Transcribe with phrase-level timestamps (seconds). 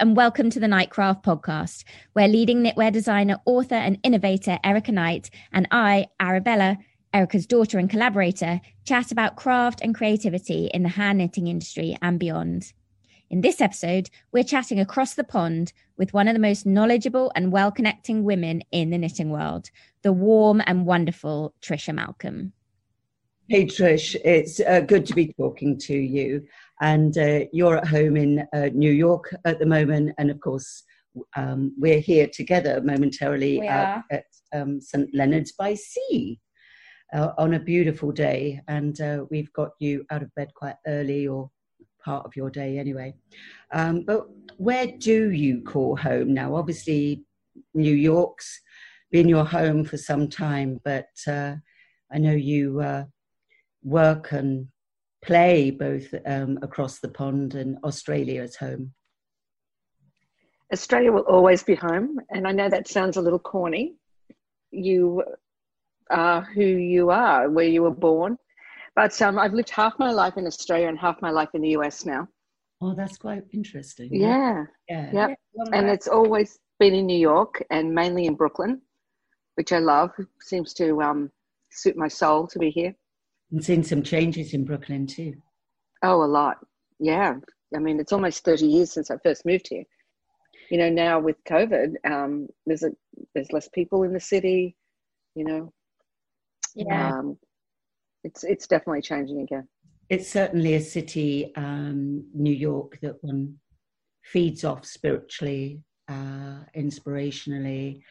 [0.00, 4.92] and welcome to the Knight Kraft podcast, where leading knitwear designer, author, and innovator Erika
[4.92, 6.78] Knight and I, Arabella,
[7.12, 12.20] Erika's daughter and collaborator, chat about craft and creativity in the hand knitting industry and
[12.20, 12.72] beyond.
[13.28, 17.50] In this episode, we're chatting across the pond with one of the most knowledgeable and
[17.50, 19.70] well connecting women in the knitting world,
[20.02, 22.52] the warm and wonderful Trisha Malcolm.
[23.48, 26.46] Hey Trish, it's uh, good to be talking to you.
[26.80, 30.84] And uh, you're at home in uh, New York at the moment, and of course,
[31.36, 36.38] um, we're here together momentarily at, at um, St Leonard's by Sea
[37.12, 38.60] uh, on a beautiful day.
[38.68, 41.50] And uh, we've got you out of bed quite early, or
[42.04, 43.14] part of your day anyway.
[43.72, 46.54] Um, but where do you call home now?
[46.54, 47.24] Obviously,
[47.74, 48.60] New York's
[49.10, 51.54] been your home for some time, but uh,
[52.12, 53.04] I know you
[53.82, 54.68] work and
[55.28, 58.94] play both um, across the pond and Australia as home?
[60.72, 62.18] Australia will always be home.
[62.30, 63.96] And I know that sounds a little corny.
[64.70, 65.22] You
[66.10, 68.38] are who you are, where you were born.
[68.96, 71.76] But um, I've lived half my life in Australia and half my life in the
[71.80, 72.26] US now.
[72.80, 74.08] Oh, that's quite interesting.
[74.10, 74.64] Yeah.
[74.88, 75.10] Yeah.
[75.12, 75.34] yeah.
[75.74, 78.80] And it's always been in New York and mainly in Brooklyn,
[79.56, 80.10] which I love.
[80.18, 81.30] It seems to um,
[81.70, 82.94] suit my soul to be here.
[83.50, 85.34] And seen some changes in Brooklyn too.
[86.02, 86.58] Oh, a lot.
[86.98, 87.34] Yeah.
[87.74, 89.84] I mean, it's almost 30 years since I first moved here.
[90.70, 92.90] You know, now with COVID, um, there's a
[93.34, 94.76] there's less people in the city.
[95.34, 95.72] You know,
[96.74, 97.38] yeah, um,
[98.22, 99.66] it's it's definitely changing again.
[100.10, 103.56] It's certainly a city, um, New York, that one
[104.24, 108.02] feeds off spiritually, uh, inspirationally,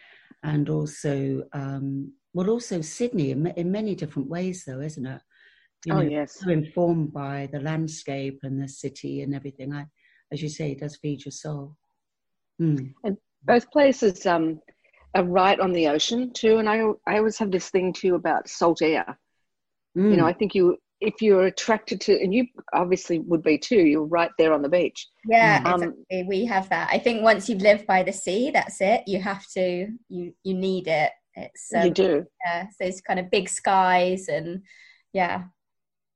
[0.43, 5.21] and also um, well, also Sydney in, in many different ways, though, isn't it?
[5.85, 6.39] You oh, know, oh, yes.
[6.39, 9.73] so informed by the landscape and the city and everything.
[9.73, 9.85] I,
[10.31, 11.75] as you say, it does feed your soul.
[12.61, 12.93] Mm.
[13.03, 14.59] And both places um,
[15.15, 16.57] are right on the ocean too.
[16.57, 19.19] And I, I always have this thing too about salt air.
[19.97, 20.11] Mm.
[20.11, 20.29] You know, hmm.
[20.29, 24.31] I think you, if you're attracted to, and you obviously would be too, you're right
[24.37, 25.07] there on the beach.
[25.27, 26.25] Yeah, um, exactly.
[26.27, 26.89] We have that.
[26.91, 29.03] I think once you've lived by the sea, that's it.
[29.07, 31.11] You have to, you, you need it.
[31.35, 32.25] It's um, you do.
[32.45, 34.63] Yeah, so it's kind of big skies and
[35.13, 35.43] yeah,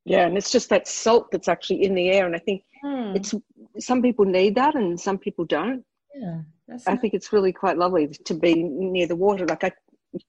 [0.06, 3.16] yeah, and it's just that salt that's actually in the air, and I think mm.
[3.16, 3.34] it's
[3.80, 5.84] some people need that, and some people don't.
[6.16, 6.42] Yeah,
[6.88, 9.46] I think it's really quite lovely to be near the water.
[9.46, 9.72] Like I,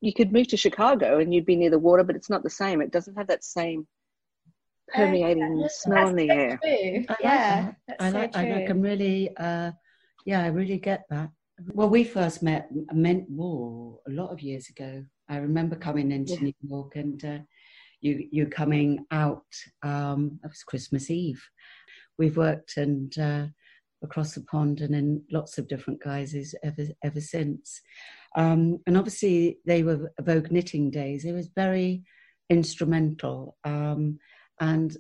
[0.01, 2.51] you could move to Chicago and you'd be near the water, but it's not the
[2.51, 2.81] same.
[2.81, 3.87] It doesn't have that same
[4.95, 6.61] permeating uh, smell in the so air.
[6.63, 7.05] True.
[7.21, 8.35] Yeah, I like.
[8.35, 9.35] So I, I can really.
[9.37, 9.73] Uh,
[10.27, 11.31] yeah, I really get that.
[11.73, 15.05] Well, we first met meant war a lot of years ago.
[15.29, 16.41] I remember coming into yeah.
[16.41, 17.25] New York and.
[17.25, 17.39] Uh,
[18.03, 19.47] you you coming out.
[19.83, 21.43] Um, it was Christmas Eve.
[22.19, 23.47] We've worked and uh,
[24.03, 27.81] across the pond and in lots of different guises ever ever since.
[28.37, 31.25] Um, and obviously, they were Vogue Knitting Days.
[31.25, 32.03] It was very
[32.51, 33.57] instrumental.
[33.65, 34.19] Um,
[34.61, 34.97] and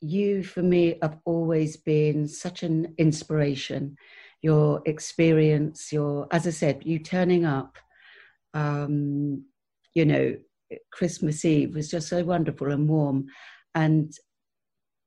[0.00, 3.96] you, for me, have always been such an inspiration.
[4.42, 7.76] Your experience, your, as I said, you turning up,
[8.54, 9.44] um,
[9.94, 10.36] you know,
[10.92, 13.26] Christmas Eve was just so wonderful and warm.
[13.74, 14.12] And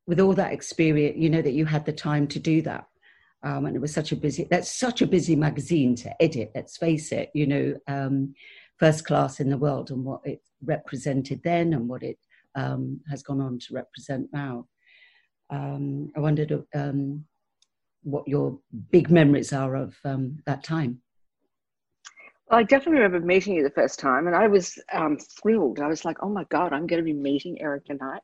[0.07, 2.85] with all that experience, you know that you had the time to do that.
[3.43, 6.77] Um, and it was such a busy, that's such a busy magazine to edit, let's
[6.77, 8.33] face it, you know, um,
[8.79, 12.17] first class in the world and what it represented then and what it
[12.55, 14.65] um, has gone on to represent now.
[15.51, 17.25] Um, I wondered um,
[18.01, 18.59] what your
[18.91, 21.01] big memories are of um, that time.
[22.51, 25.79] I definitely remember meeting you the first time, and I was um, thrilled.
[25.79, 28.21] I was like, "Oh my god, I'm going to be meeting Erika Knight."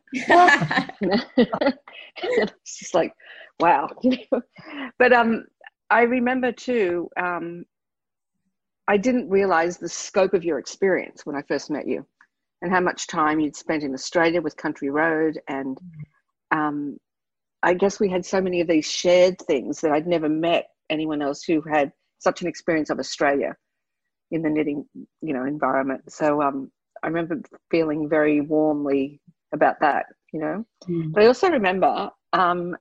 [2.17, 3.13] it's just like,
[3.59, 3.89] wow.
[4.99, 5.45] but um,
[5.89, 7.09] I remember too.
[7.17, 7.65] Um,
[8.87, 12.05] I didn't realize the scope of your experience when I first met you,
[12.61, 15.79] and how much time you'd spent in Australia with Country Road, and
[16.51, 16.99] um,
[17.63, 21.23] I guess we had so many of these shared things that I'd never met anyone
[21.23, 23.55] else who had such an experience of Australia
[24.31, 24.85] in the knitting,
[25.21, 26.01] you know, environment.
[26.11, 26.71] So um,
[27.03, 29.21] I remember feeling very warmly
[29.53, 30.65] about that, you know.
[30.87, 31.11] Mm.
[31.13, 32.75] But I also remember um,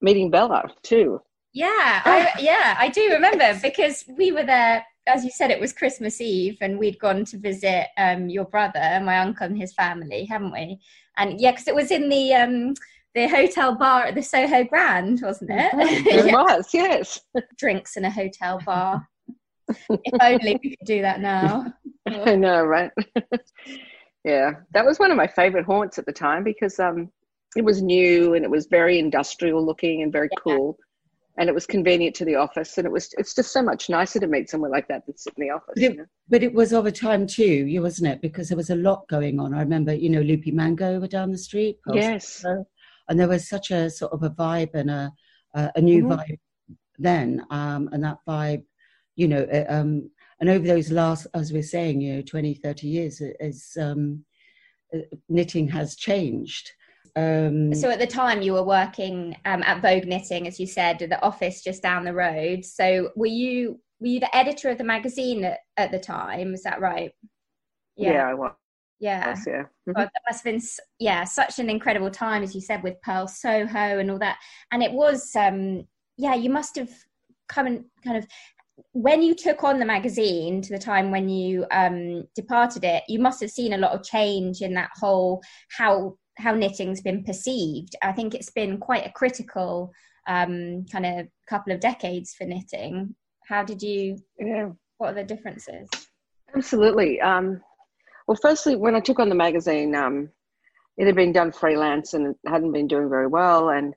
[0.00, 1.20] meeting Bella too.
[1.52, 4.84] Yeah, I, yeah, I do remember because we were there.
[5.08, 9.00] As you said, it was Christmas Eve, and we'd gone to visit um, your brother,
[9.04, 10.80] my uncle, and his family, haven't we?
[11.16, 12.74] And yeah, because it was in the um,
[13.14, 15.72] the hotel bar at the Soho Grand, wasn't it?
[16.06, 16.32] It yeah.
[16.34, 17.20] was, yes.
[17.56, 19.06] Drinks in a hotel bar
[19.68, 21.66] if only we could do that now.
[22.08, 22.90] I know, right?
[24.24, 27.10] yeah, that was one of my favorite haunts at the time because um,
[27.56, 30.40] it was new and it was very industrial looking and very yeah.
[30.42, 30.76] cool.
[31.38, 34.18] and it was convenient to the office and it was it's just so much nicer
[34.20, 36.04] to meet someone like that than sit in the office But it, you know?
[36.28, 38.20] but it was of a time too, you wasn't it?
[38.20, 39.54] Because there was a lot going on.
[39.54, 41.78] I remember, you know, Loopy Mango were down the street.
[41.86, 42.44] Pulse yes
[43.08, 45.12] and there was such a sort of a vibe and a
[45.54, 46.08] a, a new Mhm.
[46.18, 46.38] vibe
[46.98, 48.64] then, um, and that vibe,
[49.16, 50.10] you know, uh, um,
[50.40, 54.24] and over those last, as we're saying, you know, 20, 30 years, it is um,
[54.94, 56.70] uh, knitting has changed.
[57.16, 60.98] Um, So at the time you were working um, at Vogue Knitting, as you said,
[60.98, 62.64] the office just down the road.
[62.64, 66.52] So were you were you the editor of the magazine at, at the time?
[66.52, 67.12] Is that right?
[67.96, 68.52] yeah, I was
[69.00, 69.34] yeah.
[69.46, 69.94] yeah Mhm.
[69.94, 70.62] God, that must have been
[70.98, 74.38] yeah such an incredible time as you said with Purl Soho and all that.
[74.72, 75.86] And it was um
[76.18, 76.90] yeah you must have
[77.48, 78.26] come and kind of
[78.92, 83.18] when you took on the magazine to the time when you um departed it you
[83.18, 87.96] must have seen a lot of change in that whole how how knitting's been perceived.
[88.02, 89.92] I think it's been quite a critical
[90.28, 93.14] um kind of couple of decades for knitting.
[93.48, 95.88] How did you yeah what are the differences?
[96.54, 97.20] Absolutely.
[97.20, 97.60] Um,
[98.26, 100.30] well, firstly, when I took on the magazine, um,
[100.96, 103.94] it had been done freelance and it hadn't been doing very well, and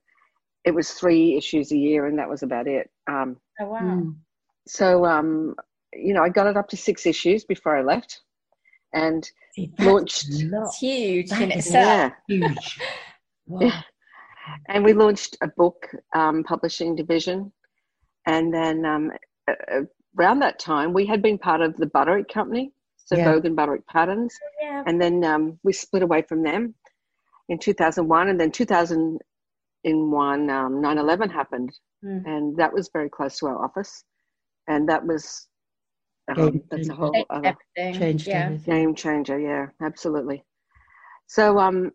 [0.65, 2.89] it was three issues a year, and that was about it.
[3.07, 3.79] Um, Oh wow.
[3.81, 4.15] mm,
[4.69, 5.55] so, um,
[5.93, 8.21] you know, I got it up to six issues before I left,
[8.93, 11.85] and see, that's launched- a huge in itself.
[11.85, 12.79] yeah, huge.
[13.47, 13.71] Wow.
[14.67, 17.51] and we launched a book um, publishing division,
[18.27, 19.11] and then um,
[20.19, 22.71] around that time, we had been part of the Butterick Company,
[23.05, 23.31] so Yeah.
[23.31, 24.33] Vogue and Butterick Patterns.
[24.61, 24.83] Yeah.
[24.85, 26.75] and then um, we split away from them
[27.49, 31.71] in 2001 and then 2001 um, 9-11 happened
[32.05, 32.23] Mm.
[32.25, 34.05] and that was very close to our office
[34.69, 35.47] and that was
[36.29, 37.99] um, Game that's a whole Changed other everything.
[37.99, 38.45] Changed yeah.
[38.45, 38.73] everything.
[38.73, 40.43] game changer yeah absolutely
[41.27, 41.91] so um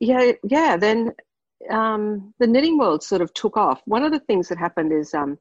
[0.00, 1.12] yeah yeah then
[1.70, 5.14] um the knitting world sort of took off one of the things that happened is
[5.14, 5.38] um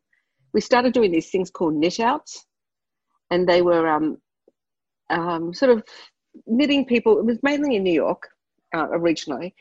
[0.54, 2.46] we started doing these things called knit outs
[3.32, 4.18] and they were um
[5.10, 5.84] um sort of
[6.46, 8.30] knitting people it was mainly in new york
[8.76, 9.54] uh, originally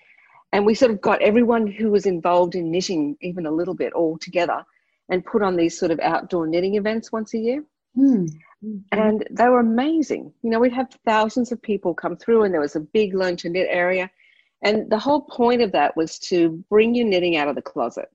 [0.52, 3.92] and we sort of got everyone who was involved in knitting even a little bit
[3.92, 4.64] all together
[5.10, 7.64] and put on these sort of outdoor knitting events once a year
[7.96, 8.28] Mm,
[8.92, 10.32] and they were amazing.
[10.42, 13.36] You know, we'd have thousands of people come through, and there was a big learn
[13.38, 14.10] to knit area.
[14.62, 18.08] And the whole point of that was to bring your knitting out of the closet.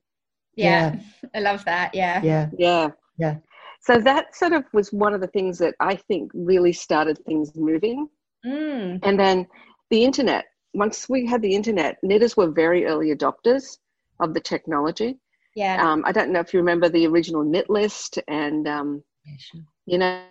[0.56, 0.96] yeah.
[1.34, 1.94] I love that.
[1.94, 2.20] Yeah.
[2.22, 2.50] yeah.
[2.58, 2.90] Yeah.
[3.18, 3.36] Yeah.
[3.80, 7.54] So that sort of was one of the things that I think really started things
[7.54, 8.08] moving.
[8.44, 8.98] Mm.
[9.02, 9.46] And then
[9.90, 13.78] the internet, once we had the internet, knitters were very early adopters
[14.18, 15.18] of the technology.
[15.60, 15.76] Yeah.
[15.86, 19.60] Um, I don't know if you remember the original knit list and, um, Yeah, sure.
[19.92, 20.22] you know,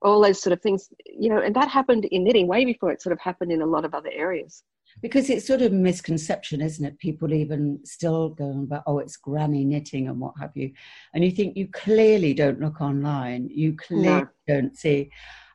[0.00, 3.02] all those sort of things, you know, and that happened in knitting way before it
[3.02, 4.62] sort of happened in a lot of other areas.
[5.02, 6.98] Because it's sort of a misconception, isn't it?
[6.98, 10.72] People even still going about, oh, it's granny knitting and what have you.
[11.12, 13.48] And you think you clearly don't look online.
[13.50, 14.28] You clearly No.
[14.48, 15.10] don't see.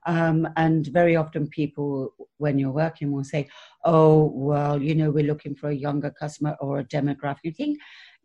[0.06, 3.48] Um, and very often people, when you're working, will say,
[3.86, 7.44] oh, well, you know, we're looking for a younger customer or a demographic.
[7.44, 7.78] You think,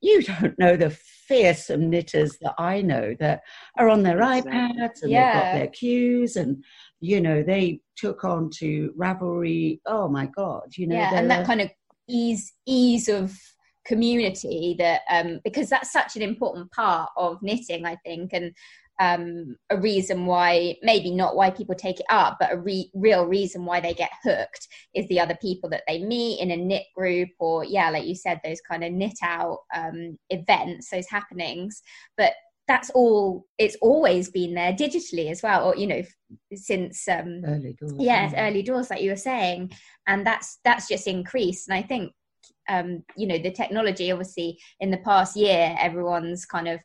[0.04, 3.40] you don't know the fearsome knitters that I know that
[3.78, 5.32] are on their iPads and Yeah.
[5.32, 6.62] they've got their cues and,
[7.00, 9.80] you know, they took on to Ravelry.
[9.86, 10.96] Oh my God, you know.
[10.96, 11.14] yeah.
[11.14, 11.70] And that kind of
[12.06, 13.34] ease ease of
[13.86, 18.52] community that um because that's such an important part of knitting, I think, and
[19.00, 23.26] um a reason why maybe not why people take it up but a re- real
[23.26, 26.84] reason why they get hooked is the other people that they meet in a knit
[26.94, 31.82] group or yeah like you said those kind of knit out um events those happenings
[32.16, 32.34] but
[32.66, 36.02] that's all it's always been there digitally as well or you know
[36.54, 37.92] since um early doors.
[37.98, 38.48] yes yeah.
[38.48, 39.70] early doors like you were saying
[40.06, 42.12] and that's that's just increased and i think
[42.68, 46.80] um you know the technology obviously in the past year everyone's kind of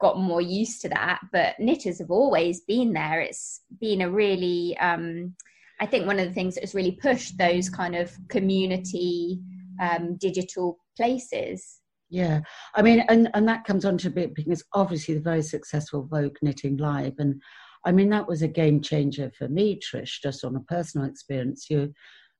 [0.00, 3.20] got more used to that but knitters have always been there.
[3.20, 5.34] It's been a really um
[5.80, 9.40] i think one of the things that has really pushed those kind of community
[9.80, 11.80] um digital places.
[12.10, 12.40] Yeah,
[12.74, 16.08] I mean, and and that comes on to a bit because obviously the very successful
[16.10, 17.40] Vogue Knitting Live, and
[17.86, 21.70] I mean that was a game changer for me, Trish, just on a personal experience.
[21.70, 21.94] You,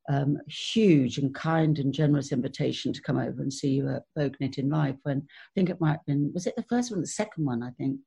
[0.08, 4.36] um, huge and kind and generous invitation to come over and see you at Vogue
[4.40, 4.96] Knitting Live.
[5.02, 7.62] When I think it might have been, was it the first one, the second one?
[7.62, 7.98] I think.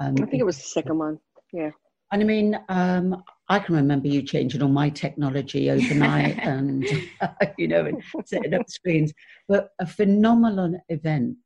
[0.00, 1.18] Um, I think it was the second one.
[1.52, 1.70] Yeah.
[2.12, 6.86] And I mean, um, I can remember you changing all my technology overnight and,
[7.58, 9.12] you know, and setting up screens.
[9.48, 11.36] But a phenomenal event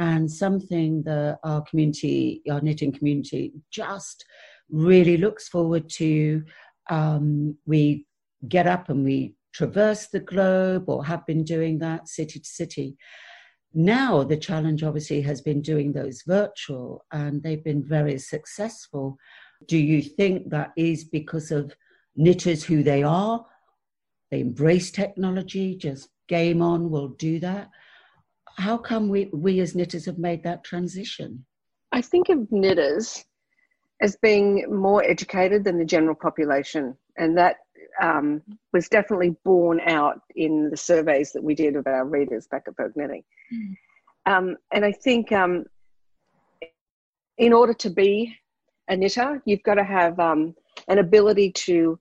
[0.00, 4.24] and something that our community, our knitting community, just
[4.70, 6.42] really looks forward to.
[6.90, 8.06] Um, we
[8.48, 12.96] get up and we traverse the globe or have been doing that city to city.
[13.74, 19.18] now the challenge obviously has been doing those virtual and they've been very successful.
[19.66, 21.74] Do you think that is because of
[22.14, 23.44] knitters who they are?
[24.30, 27.68] They embrace technology, just game on, we'll do that.
[28.56, 31.44] How come we, we as knitters have made that transition?
[31.90, 33.24] I think of knitters
[34.00, 37.56] as being more educated than the general population, and that
[38.00, 42.64] um, was definitely borne out in the surveys that we did of our readers back
[42.68, 43.24] at Knitting.
[43.52, 43.76] Mm.
[44.26, 45.64] Um, and I think um,
[47.38, 48.36] in order to be
[48.88, 50.54] a knitter, you've got to have um,
[50.88, 51.98] an ability to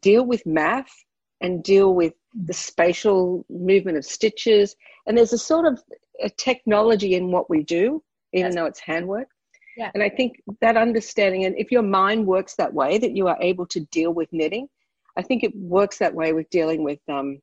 [0.00, 0.92] deal with math
[1.40, 2.14] and deal with
[2.46, 4.76] the spatial movement of stitches.
[5.06, 5.82] And there's a sort of
[6.22, 8.54] a technology in what we do, even yes.
[8.54, 9.28] though it's handwork.
[9.76, 9.90] Yeah.
[9.94, 13.38] And I think that understanding, and if your mind works that way, that you are
[13.40, 14.68] able to deal with knitting,
[15.16, 17.38] I think it works that way with dealing with um,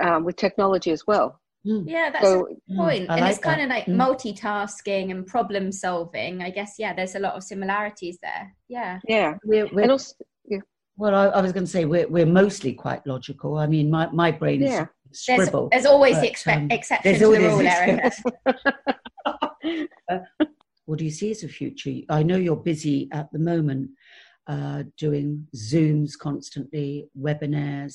[0.00, 1.40] um with technology as well.
[1.64, 1.82] Hmm.
[1.86, 3.06] Yeah, that's so, a good point.
[3.10, 3.96] and like it's kind of like mm.
[3.96, 6.40] multitasking and problem solving.
[6.40, 8.54] I guess yeah, there's a lot of similarities there.
[8.68, 9.00] Yeah.
[9.08, 9.34] Yeah.
[9.44, 10.14] We're, we're, and also,
[10.46, 10.60] yeah.
[10.96, 13.58] Well, I, I was going to say we're we're mostly quite logical.
[13.58, 14.86] I mean, my my brain is yeah.
[15.12, 15.68] scribble.
[15.70, 18.12] There's, there's always but, the expe- um, exception to the rule, Erika.
[20.10, 20.18] uh,
[20.86, 21.92] what do you see as a future?
[22.08, 23.90] I know you're busy at the moment
[24.48, 27.94] uh, doing Zooms constantly, webinars,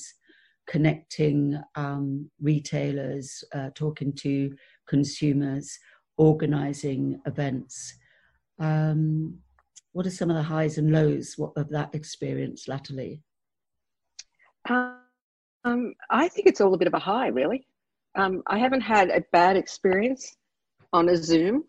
[0.66, 4.54] connecting um, retailers, uh, talking to
[4.88, 5.78] consumers,
[6.16, 7.94] organizing events.
[8.58, 9.38] Um,
[9.92, 13.22] what are some of the highs and lows of that experience latterly?
[14.68, 17.66] Um, I think it's all a bit of a high, really.
[18.16, 20.36] Um, I haven't had a bad experience
[20.92, 21.64] on a Zoom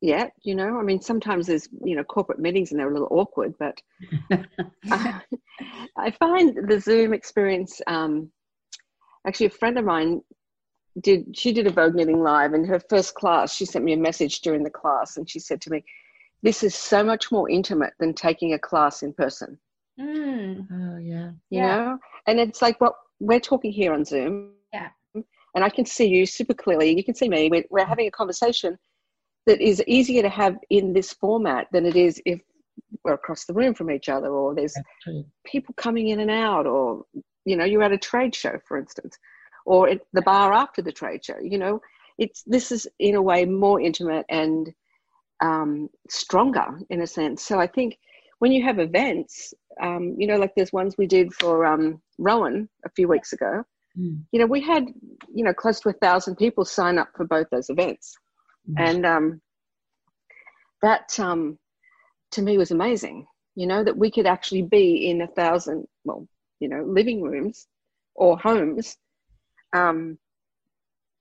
[0.00, 3.08] yet you know i mean sometimes there's you know corporate meetings and they're a little
[3.10, 3.80] awkward but
[4.90, 5.20] I,
[5.96, 8.30] I find the zoom experience um,
[9.26, 10.20] actually a friend of mine
[11.00, 13.98] did she did a vogue knitting live and her first class she sent me a
[13.98, 15.84] message during the class and she said to me
[16.42, 19.58] this is so much more intimate than taking a class in person.
[20.00, 20.66] Mm.
[20.72, 21.30] oh yeah.
[21.50, 21.76] You yeah.
[21.76, 21.98] know?
[22.26, 24.90] And it's like what well, we're talking here on zoom yeah.
[25.14, 26.96] and i can see you super clearly.
[26.96, 27.48] You can see me.
[27.50, 28.78] We're, we're having a conversation
[29.48, 32.38] that is easier to have in this format than it is if
[33.02, 34.76] we're across the room from each other or there's
[35.46, 37.04] people coming in and out or
[37.46, 39.18] you know you're at a trade show for instance
[39.64, 41.80] or at the bar after the trade show you know.
[42.18, 44.74] It's this is in a way more intimate and
[45.40, 47.42] um, stronger in a sense.
[47.42, 47.96] So i think
[48.40, 52.68] when you have events um, you know like there's ones we did for um, rowan
[52.84, 53.64] a few weeks ago.
[53.98, 54.18] Mm.
[54.32, 54.84] you know we had
[55.34, 58.14] you know close to a thousand people sign up for both those events
[58.70, 58.84] Mm-hmm.
[58.84, 59.40] And um,
[60.82, 61.58] that um,
[62.32, 66.28] to me was amazing, you know, that we could actually be in a thousand, well,
[66.60, 67.66] you know, living rooms
[68.14, 68.96] or homes
[69.74, 70.18] um,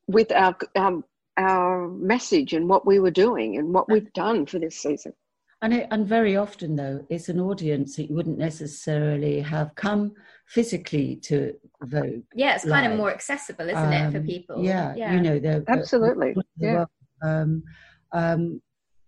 [0.07, 1.03] with our, our,
[1.37, 5.13] our message and what we were doing and what we've done for this season.
[5.61, 10.13] And, it, and very often, though, it's an audience that you wouldn't necessarily have come
[10.45, 12.23] physically to Vogue.
[12.35, 14.63] Yeah, it's kind of more accessible, isn't um, it, for um, people?
[14.63, 15.13] Yeah, yeah.
[15.13, 16.35] you know, they're absolutely.
[16.57, 16.85] yeah.
[17.21, 17.63] Um,
[18.11, 18.61] um,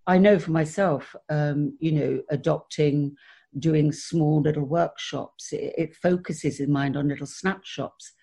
[0.07, 3.15] I know for myself, um, you know, adopting,
[3.59, 8.13] doing small little workshops, it, it focuses in mind on little snapshots.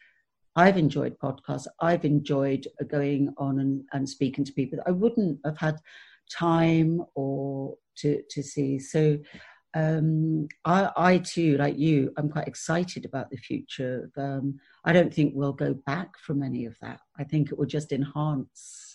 [0.56, 1.66] I've enjoyed podcasts.
[1.80, 5.76] I've enjoyed going on and, and speaking to people that I wouldn't have had
[6.30, 8.78] time or to to see.
[8.78, 9.18] So
[9.74, 14.10] um, I, I too, like you, I'm quite excited about the future.
[14.16, 17.00] Um, I don't think we'll go back from any of that.
[17.18, 18.85] I think it will just enhance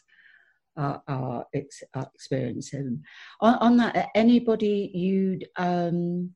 [0.78, 2.74] our, our, ex, our experience.
[2.74, 3.04] And
[3.40, 6.32] on, on, that, anybody you'd, um,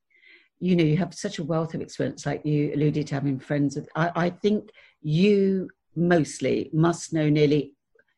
[0.59, 3.75] you know, you have such a wealth of experience, like you alluded to having friends
[3.75, 3.89] with.
[3.95, 4.69] I, I think
[5.01, 7.75] you mostly must know nearly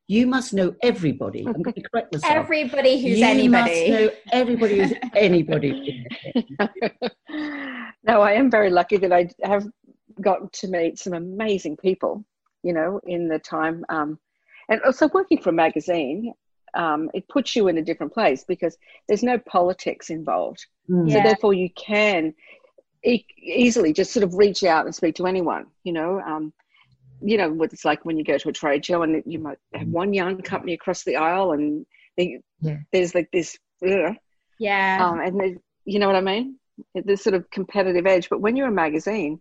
[0.07, 1.45] you must know everybody.
[1.45, 2.33] I'm going to correct myself.
[2.33, 3.71] Everybody who's you anybody.
[3.71, 6.07] You must know everybody who's anybody.
[7.29, 9.67] no, I am very lucky that I have
[10.21, 12.23] got to meet some amazing people.
[12.63, 14.17] You know, in the time um,
[14.69, 16.33] and also working for a magazine
[16.73, 20.65] um, it puts you in a different place because there's no politics involved.
[20.89, 21.11] Mm.
[21.11, 22.33] so therefore you can
[23.03, 26.53] e- easily just sort of reach out and speak to anyone you know um,
[27.21, 29.57] you know what it's like when you go to a trade show and you might
[29.73, 32.77] have one yarn company across the aisle and they, yeah.
[32.91, 34.13] there's like this uh,
[34.59, 35.07] yeah.
[35.07, 36.57] Um, and you know what i mean?
[36.95, 38.27] This sort of competitive edge.
[38.27, 39.39] But when you're a magazine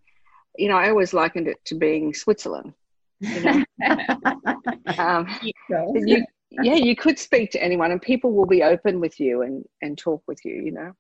[0.58, 2.72] you know i always likened it to being switzerland
[3.20, 3.64] you know?
[4.98, 9.42] um, you, yeah, you could speak to anyone, and people will be open with you
[9.42, 10.54] and and talk with you.
[10.54, 10.92] You know,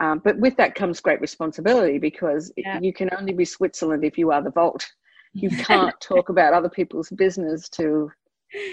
[0.00, 2.78] um, but with that comes great responsibility because yeah.
[2.80, 4.86] you can only be Switzerland if you are the vault.
[5.32, 8.10] You can't talk about other people's business to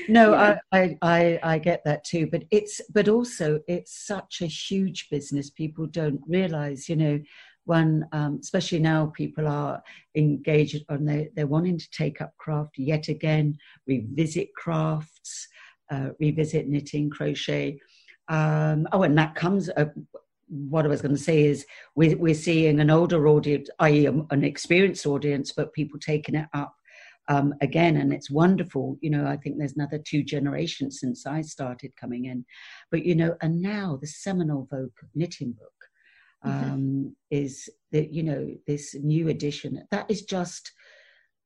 [0.07, 0.33] no.
[0.35, 5.09] I, I, I i get that too but it's but also it's such a huge
[5.09, 7.19] business people don't realize you know
[7.65, 9.81] one um, especially now people are
[10.15, 15.47] engaged and they, they're wanting to take up craft yet again revisit crafts
[15.91, 17.79] uh, revisit knitting crochet
[18.27, 19.85] um, oh and that comes uh,
[20.51, 21.65] what I was going to say is
[21.95, 26.75] we're, we're seeing an older audience, i.e., an experienced audience, but people taking it up
[27.29, 28.97] um, again, and it's wonderful.
[29.01, 32.45] You know, I think there's another two generations since I started coming in,
[32.89, 35.71] but you know, and now the seminal Vogue knitting book.
[36.43, 37.07] Um, mm-hmm.
[37.29, 40.71] is that you know this new edition that is just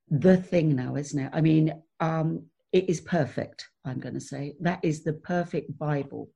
[0.09, 1.31] the thing now, isn't it?
[1.33, 3.67] I mean, um, it is perfect.
[3.85, 6.29] I'm going to say that is the perfect Bible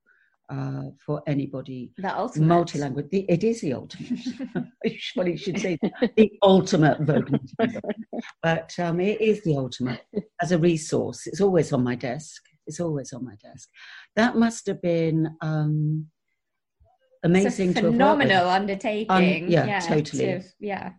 [0.50, 1.92] uh, for anybody.
[1.98, 2.48] The ultimate.
[2.48, 3.08] Multi-language.
[3.12, 4.20] The, it is the ultimate.
[5.16, 5.78] well, you should say
[6.16, 7.36] the ultimate Vogue.
[8.42, 10.02] but um, it is the ultimate
[10.42, 11.28] as a resource.
[11.28, 12.42] It's always on my desk.
[12.66, 13.70] It's always on my desk.
[14.16, 16.08] That must have been um,
[17.24, 17.72] amazing.
[17.72, 19.10] It's a phenomenal undertaking.
[19.10, 20.26] Um, yeah, yeah, totally.
[20.26, 20.92] To, yeah,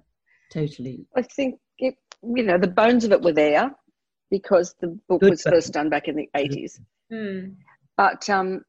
[0.52, 1.06] totally.
[1.16, 3.74] I think it, you know the bones of it were there
[4.30, 6.80] because the book Good was first done back in the eighties.
[7.12, 7.56] Mm.
[7.96, 8.64] But um,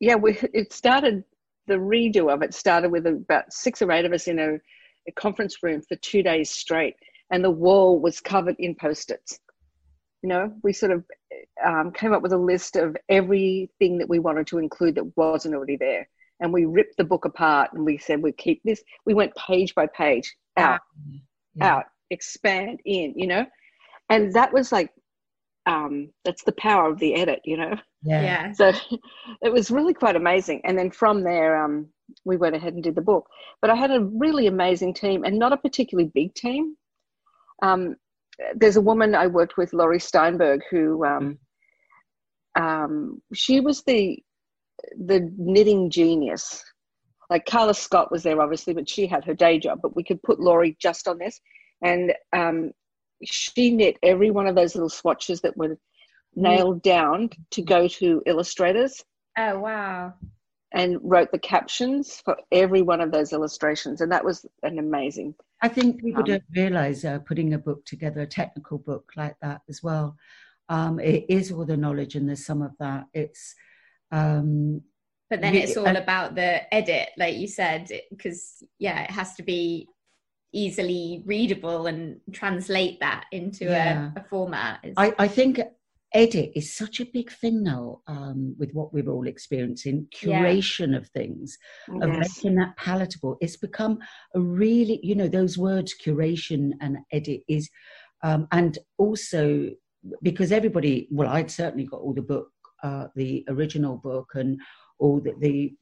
[0.00, 1.24] yeah, we, it started,
[1.66, 4.54] the redo of it started with about six or eight of us in a,
[5.06, 6.96] a conference room for two days straight,
[7.30, 9.38] and the wall was covered in post its.
[10.22, 11.04] You know, we sort of
[11.64, 15.54] um, came up with a list of everything that we wanted to include that wasn't
[15.54, 16.08] already there.
[16.40, 18.82] And we ripped the book apart and we said, we keep this.
[19.06, 20.80] We went page by page, out,
[21.54, 21.76] yeah.
[21.76, 23.44] out, expand in, you know?
[24.10, 24.90] And that was like
[25.68, 27.74] um, that's the power of the edit, you know.
[28.02, 28.22] Yeah.
[28.22, 28.52] yeah.
[28.52, 28.72] So
[29.42, 30.62] it was really quite amazing.
[30.64, 31.88] And then from there, um,
[32.24, 33.28] we went ahead and did the book.
[33.60, 36.76] But I had a really amazing team, and not a particularly big team.
[37.62, 37.96] Um,
[38.54, 41.38] there's a woman I worked with, Laurie Steinberg, who um,
[42.58, 44.18] um, she was the
[44.96, 46.62] the knitting genius.
[47.30, 49.80] Like Carla Scott was there, obviously, but she had her day job.
[49.82, 51.40] But we could put Laurie just on this,
[51.82, 52.72] and um,
[53.24, 55.76] she knit every one of those little swatches that were
[56.34, 59.04] nailed down to go to illustrators.
[59.36, 60.14] Oh wow.
[60.72, 64.00] And wrote the captions for every one of those illustrations.
[64.02, 65.34] And that was an amazing.
[65.62, 69.36] I think people um, don't realize uh, putting a book together, a technical book like
[69.40, 70.16] that as well.
[70.68, 73.06] Um, it is all the knowledge and there's some of that.
[73.14, 73.54] It's,
[74.10, 74.82] um,
[75.30, 79.42] but then it's all about the edit, like you said, because yeah, it has to
[79.42, 79.88] be
[80.52, 84.12] easily readable and translate that into yeah.
[84.16, 84.82] a, a, format.
[84.96, 85.60] I, I think
[86.14, 90.96] edit is such a big thing now um, with what we're all experiencing curation yeah.
[90.96, 92.02] of things yes.
[92.02, 93.98] of making that palatable it's become
[94.34, 97.68] a really you know those words curation and edit is
[98.22, 99.68] um, and also
[100.22, 102.48] because everybody well i'd certainly got all the book
[102.82, 104.60] uh, the original book and
[104.98, 105.74] all the, the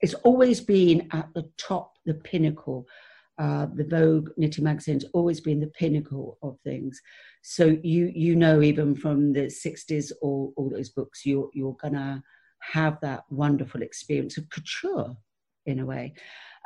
[0.00, 2.86] it's always been at the top the pinnacle
[3.38, 7.00] uh, the Vogue knitting magazine's always been the pinnacle of things.
[7.42, 12.22] So you you know even from the 60s or all those books, you're you're gonna
[12.60, 15.16] have that wonderful experience of couture
[15.66, 16.14] in a way.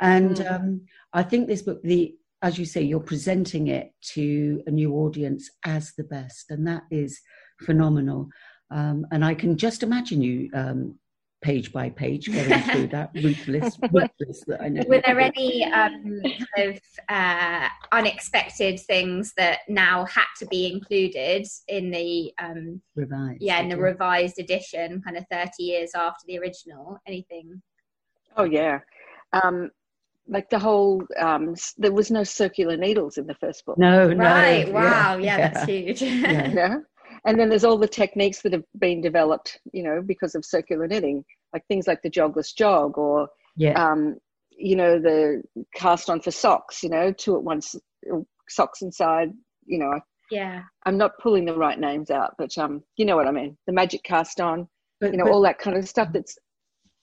[0.01, 0.51] And mm.
[0.51, 0.81] um,
[1.13, 5.51] I think this book, the as you say, you're presenting it to a new audience
[5.65, 7.21] as the best, and that is
[7.61, 8.29] phenomenal.
[8.73, 10.99] Um, and I can just imagine you um,
[11.43, 14.83] page by page going through that ruthless, ruthless that I know.
[14.89, 21.47] Were there any um, kind of uh, unexpected things that now had to be included
[21.69, 23.43] in the um, revised?
[23.43, 26.99] Yeah, in the revised edition, kind of thirty years after the original.
[27.07, 27.61] Anything?
[28.37, 28.79] Oh yeah.
[29.33, 29.71] Um,
[30.29, 34.17] like the whole um, there was no circular needles in the first book no right
[34.17, 34.73] no, Right.
[34.73, 35.49] wow yeah, yeah, yeah.
[35.49, 36.53] that's huge yeah.
[36.53, 36.77] yeah
[37.27, 40.87] and then there's all the techniques that have been developed you know because of circular
[40.87, 43.73] knitting like things like the jogless jog or yeah.
[43.73, 44.17] um,
[44.51, 45.43] you know the
[45.75, 47.75] cast on for socks you know two at once
[48.49, 49.31] socks inside
[49.67, 50.01] you know.
[50.31, 50.63] Yeah.
[50.87, 53.57] I'm not pulling the right names out but um you know what i mean.
[53.67, 54.69] The magic cast on
[55.01, 56.37] but, you know but, all that kind of stuff that's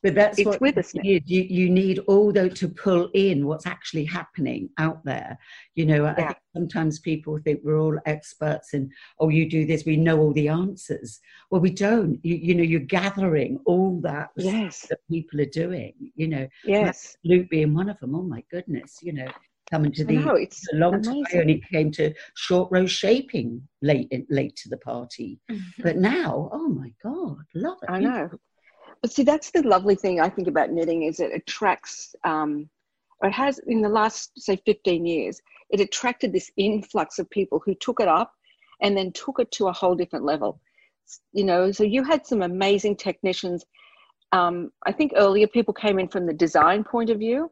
[0.02, 3.68] but that's it's what with us you, you, need all though to pull in what's
[3.68, 5.38] actually happening out there.
[5.76, 6.12] You know, yeah.
[6.12, 10.20] I think sometimes people think we're all experts and oh, you do this, we know
[10.20, 11.20] all the answers.
[11.52, 12.20] Well, we don't.
[12.24, 14.88] You, you know, you're gathering all that yes.
[14.90, 15.94] that people are doing.
[16.16, 18.16] You know, yes, Luke being one of them.
[18.16, 19.28] Oh my goodness, you know,
[19.70, 21.26] coming to the know, it's a long amazing.
[21.26, 21.38] time.
[21.38, 25.84] I only came to short row shaping late in, late to the party, mm-hmm.
[25.84, 27.90] but now, oh my god, love it.
[27.90, 28.30] I know.
[29.02, 32.16] But see, that's the lovely thing I think about knitting is it attracts.
[32.24, 32.70] Um,
[33.24, 37.76] it has in the last say 15 years, it attracted this influx of people who
[37.76, 38.34] took it up
[38.82, 40.62] and then took it to a whole different level.
[41.34, 43.66] you know, so you had some amazing technicians.
[44.32, 47.52] Um, I think earlier people came in from the design point of view,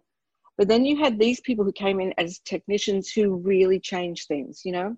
[0.58, 4.62] but then you had these people who came in as technicians who really changed things,
[4.64, 4.96] you know,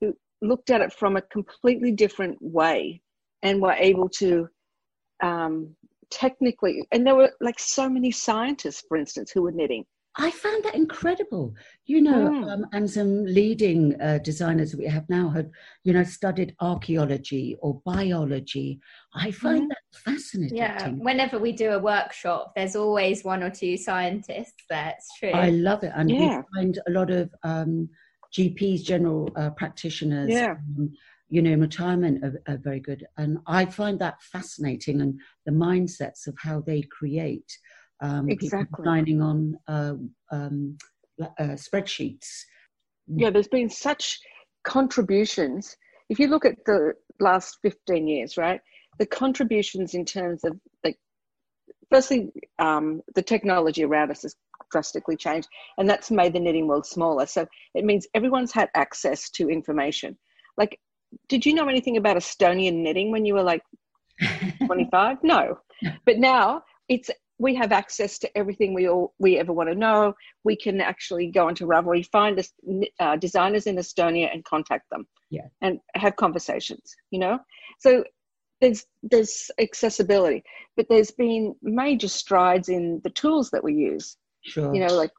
[0.00, 3.02] who looked at it from a completely different way
[3.42, 4.48] and were able to
[5.24, 5.74] um,
[6.10, 9.84] technically, and there were like so many scientists, for instance, who were knitting.
[10.16, 11.54] I found that incredible,
[11.86, 12.52] you know, Mm.
[12.52, 15.50] um, and some leading uh, designers that we have now had,
[15.82, 18.78] you know, studied archaeology or biology.
[19.12, 19.70] I find Mhm.
[19.70, 20.56] that fascinating.
[20.56, 24.94] Yeah, whenever we do a workshop, there's always one or two scientists there.
[24.96, 25.30] It's true.
[25.32, 26.18] I love it, and Yeah.
[26.20, 27.88] we find a lot of um,
[28.36, 30.54] GPs, general uh, practitioners, Yeah.
[30.78, 30.92] um,
[31.28, 35.52] you know, in retirement are, are very good, and I find that fascinating, and the
[35.52, 37.58] mindsets of how they create.
[38.00, 38.84] Um, people Exactly.
[38.84, 39.94] designing on uh,
[40.30, 40.76] um,
[41.20, 42.42] uh, spreadsheets.
[43.06, 44.20] yeah, there's been such
[44.64, 45.76] contributions.
[46.08, 48.60] If you look at the last 15 years, right,
[48.98, 50.98] the contributions in terms of like,
[51.90, 54.34] firstly, um, the technology around us has
[54.70, 57.26] drastically changed, and that's made the knitting world smaller.
[57.26, 60.16] So it means everyone's had access to information.
[60.56, 60.78] Like,
[61.28, 63.62] did you know anything about Estonian knitting when you were like
[64.66, 65.58] 25 no.
[66.06, 70.14] But now it's we have access to everything we all we ever want to know.
[70.44, 72.52] We can actually go onto ravelry find us
[73.00, 75.48] uh, designers in estonia and contact them Yeah.
[75.62, 77.38] and have conversations you know?
[77.80, 78.04] So
[78.60, 80.42] there's there's accessibility
[80.76, 84.16] but there's been major strides in the tools that we use.
[84.42, 84.72] Sure.
[84.74, 85.10] you know like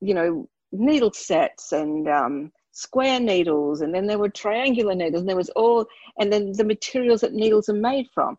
[0.00, 5.28] you know needle sets and um, square needles and then there were triangular needles and
[5.28, 5.86] there was all
[6.18, 8.36] and then the materials that needles are made from.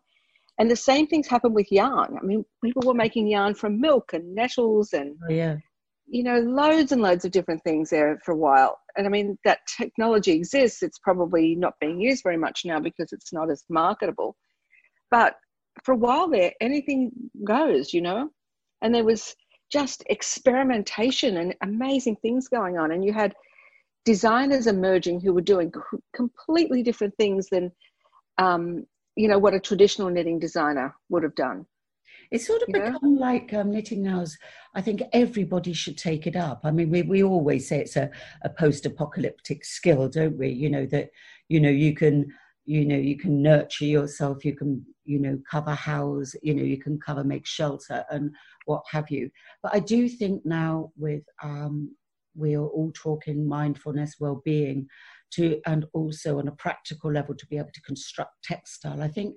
[0.58, 2.18] And the same things happen with yarn.
[2.20, 5.56] I mean people were making yarn from milk and nettles and Oh, yeah.
[6.06, 8.78] you know loads and loads of different things there for a while.
[8.96, 10.82] And i mean that technology exists.
[10.82, 14.36] It's probably not being used very much now because it's not as marketable.
[15.10, 15.36] But
[15.82, 17.10] for a while there anything
[17.44, 18.28] goes you know?
[18.82, 19.34] And there was
[19.72, 22.92] just experimentation and amazing things going on.
[22.92, 23.34] And you had
[24.06, 25.70] designers emerging who were doing
[26.14, 27.70] completely different things than
[28.38, 31.66] um, you know what a traditional knitting designer would have done
[32.30, 34.20] It's sort of become like um, knitting now.
[34.22, 34.38] is-
[34.74, 36.60] I think everybody should take it up.
[36.64, 38.10] I mean, we, we always say it's a,
[38.42, 40.48] a post-apocalyptic skill, don't we?
[40.50, 41.08] You know that
[41.48, 42.16] you know you can
[42.66, 44.44] you know you can nurture yourself.
[44.44, 46.34] You can you know cover house.
[46.42, 48.24] You know you can cover make shelter and
[48.66, 49.30] what have you.
[49.62, 51.96] But I do think now with um,
[52.36, 54.86] we are all talking mindfulness, well-being,
[55.32, 59.02] to and also on a practical level to be able to construct textile.
[59.02, 59.36] I think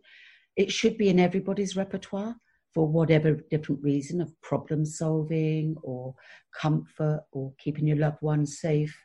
[0.55, 2.35] it should be in everybody's repertoire
[2.73, 6.13] for whatever different reason of problem solving or
[6.53, 8.95] comfort or keeping your loved ones safe.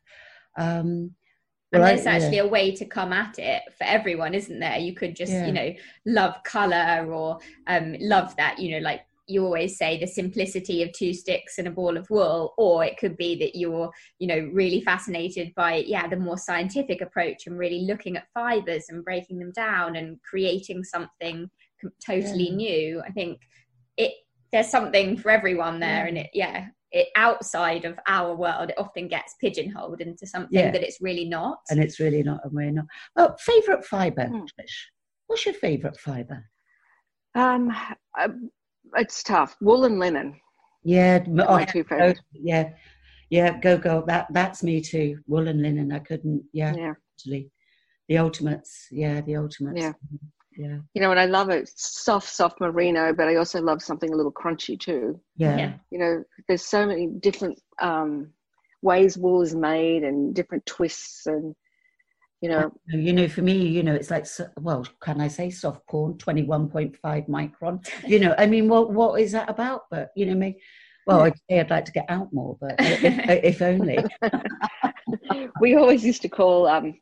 [0.58, 1.14] Um,
[1.72, 2.42] and I- there's actually yeah.
[2.42, 4.78] a way to come at it for everyone, isn't there?
[4.78, 5.46] You could just, Yeah.
[5.46, 5.74] you know,
[6.06, 10.92] love color or um, love that, you know, like you always say the simplicity of
[10.92, 14.50] two sticks and a ball of wool or it could be that you're you know
[14.52, 19.38] really fascinated by yeah the more scientific approach and really looking at fibers and breaking
[19.38, 21.48] them down and creating something
[22.04, 22.56] totally Yeah.
[22.56, 23.40] new i think
[23.96, 24.12] it
[24.52, 26.08] there's something for everyone there Yeah.
[26.08, 30.70] and it yeah it outside of our world it often gets pigeonholed into something Yeah.
[30.70, 32.84] that it's really not and it's really not, and we're not.
[33.16, 34.26] Oh, favorite fiber.
[34.28, 34.76] Trish.
[35.26, 36.44] What's your favorite fiber?
[37.34, 37.74] um,
[38.16, 38.28] uh,
[38.96, 40.40] it's tough wool and linen
[40.82, 42.70] Yeah, oh, my two favorites yeah,
[43.30, 43.58] yeah.
[43.58, 44.04] Go go.
[44.06, 45.18] That that's me too.
[45.26, 45.92] Wool and linen.
[45.92, 46.44] I couldn't.
[46.52, 47.50] Yeah, yeah actually,
[48.08, 48.88] the ultimates.
[48.90, 49.80] Yeah, the ultimates.
[49.80, 49.92] Yeah.
[50.56, 54.12] yeah, you know and i love it soft soft merino but i also love something
[54.12, 55.56] a little crunchy too yeah.
[55.56, 55.72] Yeah.
[55.90, 58.30] you know there's so many different um,
[58.82, 61.56] ways wool is made and different twists and
[62.44, 64.26] you know You know, for me, you know, it's like,
[64.60, 67.82] well, can I say soft porn, 21.5 micron?
[68.06, 69.82] You know, I mean, what what is that about?
[69.90, 70.60] But, you know, me,
[71.06, 73.98] well, I'd say I'd like to get out more, but if, if only.
[75.60, 76.94] we always used to call um,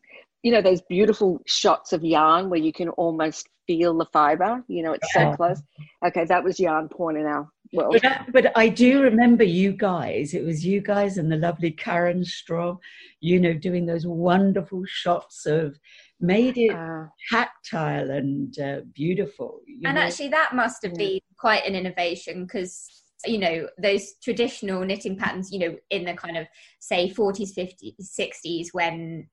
[0.44, 4.82] you know those beautiful shots of yarn where you can almost feel the fiber you
[4.82, 5.62] know it's so close
[6.04, 9.72] okay that was yarn porn in our world But, I- but I do remember you
[9.72, 10.34] guys.
[10.34, 12.78] It was you guys and the lovely Karen Strom,
[13.20, 15.78] you know, doing those wonderful shots of
[16.20, 19.60] made it uh, tactile and uh, beautiful.
[19.66, 20.02] you and know.
[20.02, 22.88] actually that must have been quite an innovation because
[23.26, 26.46] you know those traditional knitting patterns you know in the kind of
[26.80, 29.28] say 40s 50s 60s when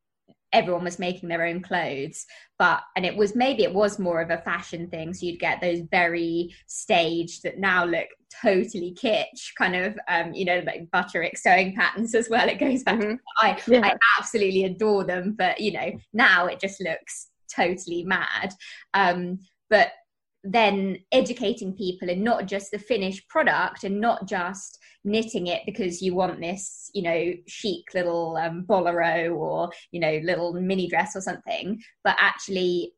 [0.51, 2.25] everyone was making their own clothes
[2.57, 5.62] but and it was maybe it was more of a fashion thing so you'd get
[5.62, 8.07] those very staged that now look
[8.41, 12.83] totally kitsch kind of um you know like butterick sewing patterns as well it goes
[12.83, 13.17] back mhm.
[13.38, 13.81] I, Yeah.
[13.83, 18.53] I absolutely adore them but you know now it just looks totally mad.
[18.93, 19.91] Um, but
[20.43, 26.02] then educating people and not just the finished product and not just knitting it because
[26.02, 31.15] you want this you know chic little um, bolero or you know little mini dress
[31.15, 32.93] or something but actually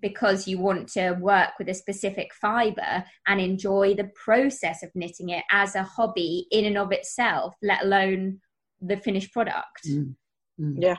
[0.00, 5.30] because you want to work with a specific fiber and enjoy the process of knitting
[5.30, 8.40] it as a hobby in and of itself let alone
[8.80, 10.14] the finished product mm.
[10.60, 10.76] Mm.
[10.78, 10.96] yeah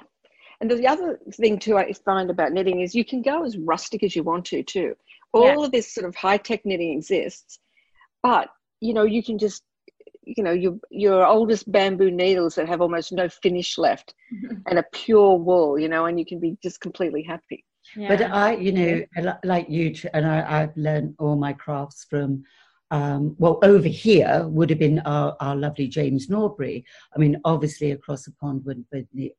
[0.61, 4.03] and the other thing too i find about knitting is you can go as rustic
[4.03, 4.95] as you want to too
[5.33, 5.65] all yeah.
[5.65, 7.59] of this sort of high tech knitting exists
[8.23, 9.63] but you know you can just
[10.23, 14.13] you know your your oldest bamboo needles that have almost no finish left
[14.67, 17.63] and a pure wool you know and you can be just completely happy
[17.95, 18.09] yeah.
[18.09, 22.43] but i you know like you and I, i've learned all my crafts from
[22.89, 26.85] um, well, over here would have been our, our lovely James Norbury.
[27.13, 29.33] I mean, obviously across the pond would be the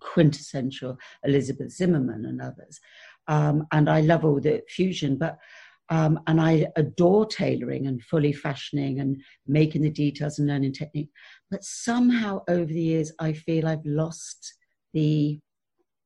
[0.00, 2.80] quintessential Elizabeth Zimmermann and others.
[3.28, 5.38] Um, and I love all the fusion, but
[5.90, 11.10] um, and I adore tailoring and fully fashioning and making the details and learning technique.
[11.50, 14.54] But somehow over the years, I feel I've lost
[14.94, 15.40] the,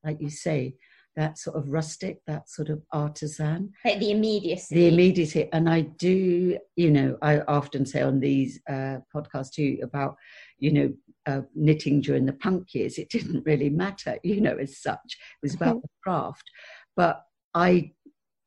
[0.03, 0.75] like you say,
[1.17, 3.73] that sort of rustic, that sort of artisan.
[3.85, 4.75] Like the immediacy.
[4.75, 5.49] The immediacy.
[5.53, 10.17] And I do, you know, I often say on these uh, podcasts too about,
[10.59, 10.95] you know,
[11.27, 12.99] uh, knitting during the punk years.
[12.99, 15.17] It didn't really matter, you know, as such.
[15.43, 16.51] It was about the craft.
[16.97, 17.23] But
[17.55, 17.93] I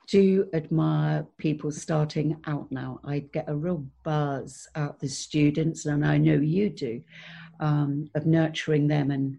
[0.07, 2.99] do admire people starting out now.
[3.03, 7.01] I get a real buzz out the students, and I know you do,
[7.59, 9.37] um, of nurturing them and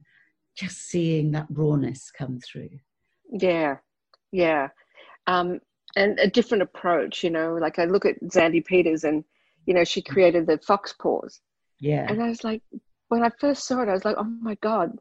[0.56, 2.70] just seeing that rawness come through.
[3.30, 3.76] Yeah,
[4.32, 4.68] yeah.
[5.26, 5.60] Um,
[5.96, 9.24] and a different approach, you know, like I look at Xandy Peters and,
[9.66, 11.40] you know, she created the fox paws.
[11.80, 12.06] Yeah.
[12.08, 12.62] And I was like,
[13.08, 14.92] when I first saw it, I was like, oh my God,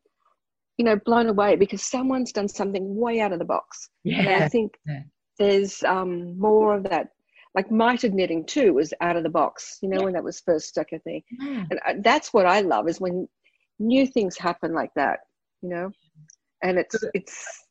[0.78, 3.90] you know, blown away because someone's done something way out of the box.
[4.04, 4.20] Yeah.
[4.20, 5.02] And I think yeah.
[5.40, 7.10] there's um, more of that.
[7.56, 10.04] Like mitered knitting too was out of the box, you know, yeah.
[10.04, 11.26] when that was first stuck, I think.
[11.40, 11.66] Yeah.
[11.72, 13.28] And uh, that's what I love is when
[13.80, 15.22] new things happen like that,
[15.64, 15.92] you know,
[16.62, 17.64] and it's, it's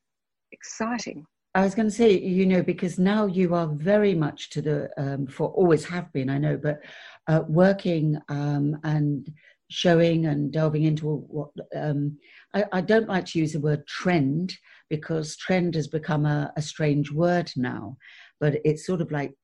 [0.51, 1.25] exciting.
[1.55, 4.91] I was going to say, you know, because now you are very much to the,
[4.99, 6.81] um, for always have been, I know, but
[7.29, 9.31] uh, working um, and
[9.69, 12.17] showing and delving into what um,
[12.55, 14.57] I, I, don't like to use the word trend
[14.89, 17.97] because trend has become a, a, strange word now,
[18.39, 19.35] but it's sort of like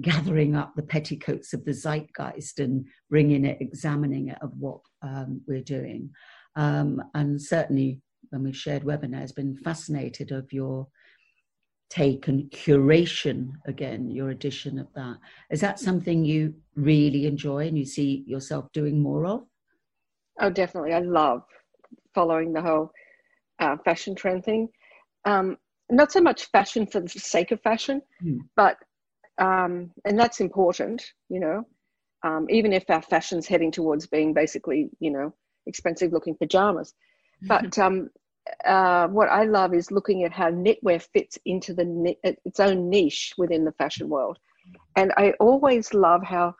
[0.00, 5.40] gathering up the petticoats of the zeitgeist and bringing it, examining it of what um,
[5.46, 6.10] we're doing.
[6.56, 10.86] Um, and certainly when we've shared webinars, been fascinated of your
[11.90, 15.18] take and curation again your addition of that.
[15.50, 19.44] Is that something you really enjoy and you see yourself doing more of?
[20.40, 20.92] Oh definitely.
[20.92, 21.42] I love
[22.14, 22.90] following the whole
[23.60, 24.68] uh, fashion trend thing.
[25.24, 25.56] Um,
[25.90, 28.38] not so much fashion for the sake of fashion mm.
[28.56, 28.76] but
[29.38, 31.66] um, and that's important you know.
[32.22, 35.34] Um, even if our fashion's heading towards being basically you know
[35.66, 36.94] expensive looking pajamas.
[37.46, 38.08] But um,
[38.64, 43.34] uh, what I love is looking at how knitwear fits into the its own niche
[43.38, 44.38] within the fashion world,
[44.96, 46.54] and I always love how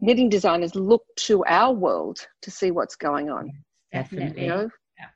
[0.00, 3.52] knitting designers look to our world to see what's going on.
[3.92, 5.06] Definitely, you know, yeah.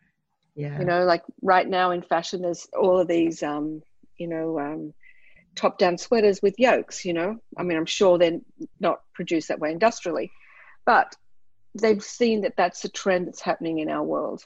[0.54, 0.78] yeah.
[0.78, 3.82] You know, like right now in fashion, there's all of these, um,
[4.16, 4.94] you know, um,
[5.56, 7.04] top-down sweaters with yokes.
[7.04, 8.40] You know, I mean, I'm sure they're
[8.78, 10.30] not produced that way industrially,
[10.86, 11.14] but
[11.74, 14.44] they've seen that that's a trend that's happening in our world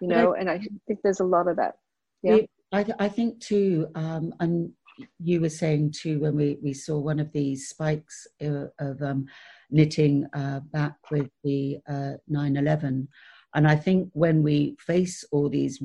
[0.00, 1.76] you know I, and i think there's a lot of that.
[2.22, 2.38] Yeah.
[2.72, 4.72] I, I think too um, and
[5.18, 9.26] you were saying too when we, we saw one of these spikes uh, of um,
[9.70, 13.06] knitting uh, back with the uh, 9-11
[13.54, 15.80] and i think when we face all these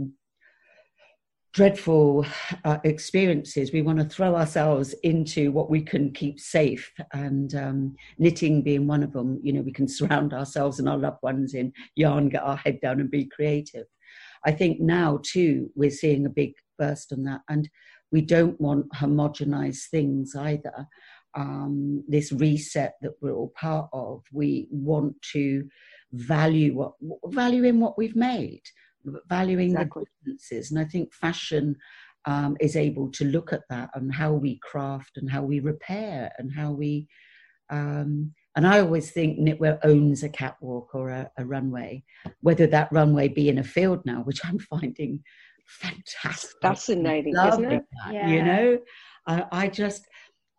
[1.53, 2.25] dreadful
[2.63, 7.95] uh, experiences, we want to throw ourselves into what we can keep safe, and um,
[8.17, 9.39] knitting being one of them.
[9.43, 12.79] You know, we can surround ourselves and our loved ones in yarn, get our head
[12.81, 13.85] down, and be creative.
[14.45, 17.69] I think now too we're seeing a big burst on that, and
[18.11, 20.87] we don't want homogenized things either.
[21.33, 25.65] Um, this reset that we're all part of, we want to
[26.13, 26.93] value what
[27.25, 28.63] value in what we've made
[29.27, 30.03] valuing exactly.
[30.03, 30.71] the differences.
[30.71, 31.75] And I think fashion
[32.25, 36.31] um, is able to look at that and how we craft and how we repair
[36.37, 37.07] and how we.
[37.69, 42.03] Um, and I always think knitwear owns a catwalk or a, a, runway,
[42.41, 45.23] whether that runway be in a field now, which I'm finding
[45.65, 47.83] fantastic, fascinating, isn't it?
[48.05, 48.27] That, yeah.
[48.27, 48.79] You know,
[49.25, 50.05] I, I, just,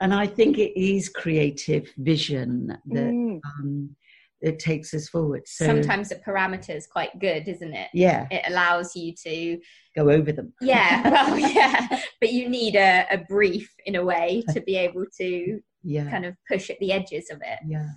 [0.00, 3.40] and I think it is creative vision that mm.
[3.61, 3.94] um,
[4.42, 5.42] it takes us forward.
[5.46, 7.88] So sometimes the parameter is quite good, isn't it?
[7.94, 9.59] yeah, It allows you to,
[9.96, 10.52] go over them.
[10.61, 15.05] yeah, well, yeah, but you need a, a brief in a way to be able
[15.18, 17.59] to Yeah, kind of push at the edges of it.
[17.66, 17.88] yeah.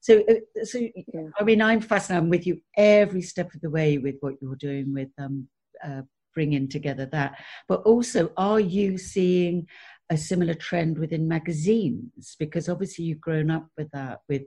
[0.00, 1.28] So, uh, so Yeah.
[1.38, 2.24] I mean, I'm fascinated.
[2.24, 5.48] I'm with you every step of the way with what you're doing with um,
[5.82, 6.02] uh,
[6.34, 7.40] bringing together that.
[7.68, 9.66] But also, are you seeing
[10.10, 12.36] a similar trend within magazines?
[12.38, 14.42] Because obviously, you've grown up with that, with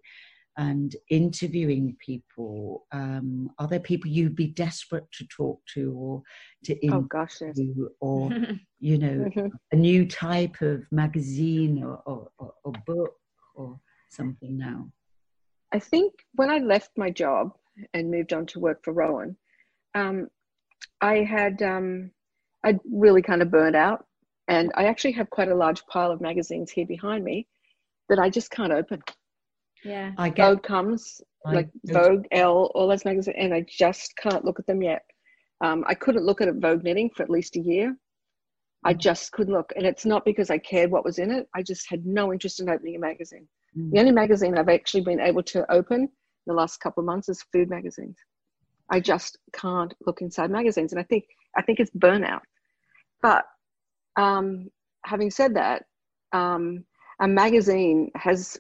[0.58, 2.86] and interviewing people.
[2.92, 6.24] Um, are there people you'd be desperate to talk to or
[6.66, 7.60] to Oh interview, gosh, yes.
[8.00, 8.30] or
[8.80, 9.52] you know, Mhm.
[9.72, 13.16] a new type of magazine or, or, or, or book
[13.56, 14.90] or something now?
[15.72, 17.56] I think when I left my job
[17.94, 19.38] and moved on to work for Rowan,
[19.96, 20.30] um,
[21.02, 22.12] I had um,
[22.64, 24.06] I'd really kind of burned out,
[24.48, 27.48] and I actually have quite a large pile of magazines here behind me
[28.10, 29.02] that I just can't open.
[29.84, 30.12] Yeah.
[30.18, 33.66] I get Vogue comes, I like go to- Vogue, Elle, all those magazines, and I
[33.68, 35.04] just can't look at them yet.
[35.62, 37.96] Um, I couldn't look at a Vogue knitting for at least a year.
[38.86, 38.98] I Mm.
[39.00, 41.48] just couldn't look, and it's not because I cared what was in it.
[41.54, 43.48] I just had no interest in opening a magazine.
[43.78, 43.92] Mm.
[43.92, 46.10] The only magazine I've actually been able to open in
[46.48, 48.18] the last couple of months is food magazines.
[48.90, 51.26] I just can't look inside magazines, and I think
[51.58, 52.42] I think it's burnout.
[53.22, 53.46] But
[54.16, 54.70] um,
[55.06, 55.84] having said that,
[56.32, 56.86] um,
[57.20, 58.58] a magazine has,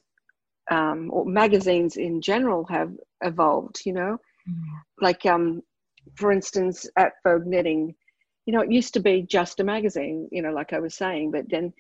[0.69, 3.81] um, or magazines in general have evolved.
[3.85, 4.17] You know,
[4.49, 4.63] Mm.
[5.01, 5.61] like um,
[6.15, 7.93] for instance, at Vogue Knitting,
[8.45, 10.27] you know, it used to be just a magazine.
[10.31, 11.71] You know, like I was saying, but then,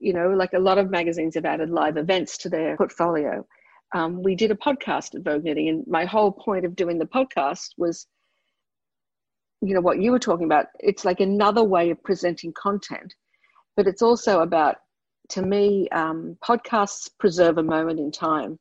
[0.00, 3.46] you know, like a lot of magazines have added live events to their portfolio.
[3.94, 7.06] Um, we did a podcast at Vogue Knitting, and my whole point of doing the
[7.06, 8.06] podcast was,
[9.60, 10.66] you know, what you were talking about.
[10.80, 13.14] It's like another way of presenting content,
[13.76, 14.76] but it's also about,
[15.30, 18.58] to me, um, podcasts preserve a moment in time.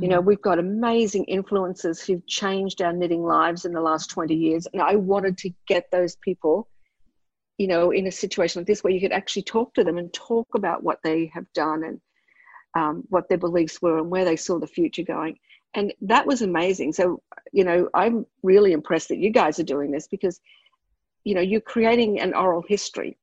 [0.00, 4.34] You know, we've got amazing influencers who've changed our knitting lives in the last 20
[4.34, 4.66] years.
[4.72, 6.68] And I wanted to get those people,
[7.58, 10.12] you know, in a situation like this where you could actually talk to them and
[10.12, 12.00] talk about what they have done and
[12.74, 15.36] um, what their beliefs were and where they saw the future going.
[15.74, 16.92] And that was amazing.
[16.92, 17.20] So,
[17.52, 20.40] you know, I'm really impressed that you guys are doing this because,
[21.24, 23.18] you know, you're creating an oral history.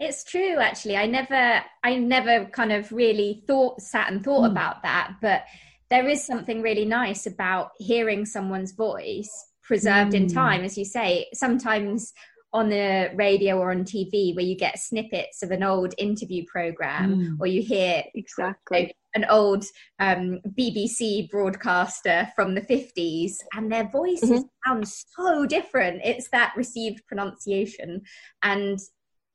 [0.00, 0.96] It's true, actually.
[0.96, 4.52] I never, I never kind of really thought, sat and thought Mm.
[4.52, 5.16] about that.
[5.20, 5.44] But
[5.90, 9.30] there is something really nice about hearing someone's voice
[9.62, 10.34] preserved in Mm.
[10.34, 11.26] time, as you say.
[11.34, 12.12] Sometimes
[12.54, 17.14] on the radio or on TV, where you get snippets of an old interview program,
[17.14, 17.36] Mm.
[17.40, 18.94] or you hear Exactly.
[19.14, 19.64] an old
[19.98, 26.00] um, BBC broadcaster from the 50s, and their voices sound so different.
[26.04, 28.02] It's that received pronunciation,
[28.42, 28.78] and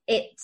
[0.08, 0.40] it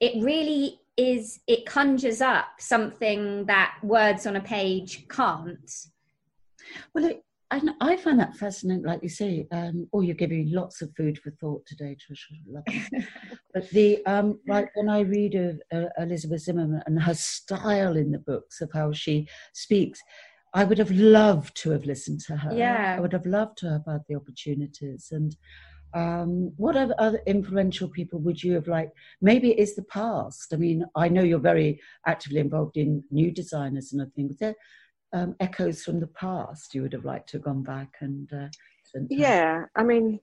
[0.00, 1.40] it really is.
[1.46, 5.70] It conjures up something that words on a page can't.
[6.94, 9.46] Well, it, and I find that fascinating, like you say.
[9.52, 13.06] Um, oh, you're giving me lots of food for thought today, Trisha.
[13.54, 18.10] But the um, like when I read of uh, Elizabeth Zimmermann and her style in
[18.10, 20.02] the books of how she speaks,
[20.52, 22.54] I would have loved to have listened to her.
[22.54, 22.96] Yeah.
[22.96, 25.08] I would have loved to have had the opportunities.
[25.10, 25.36] And
[25.96, 28.92] um, what other, influential people would you have liked?
[29.22, 30.52] Maybe it is the past.
[30.52, 34.36] I mean, I know you're very actively involved in new designers and other things.
[34.36, 34.54] There
[35.14, 38.48] um, echoes from the past you would have liked to have gone back and uh.
[39.08, 40.20] Yeah, I mean,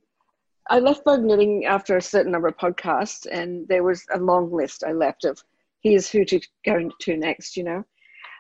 [0.70, 4.52] I left Vogue Knitting after a certain number of podcasts, and there was a long
[4.52, 5.44] list I left of
[5.82, 7.84] here's who to go to next, you know.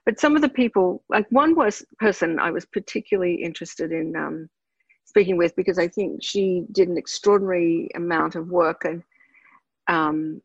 [0.05, 4.49] But some of the people, like one was person I was particularly interested in um,
[5.13, 9.03] speaking with because I think she did an extraordinary amount of work and,
[9.87, 10.41] um,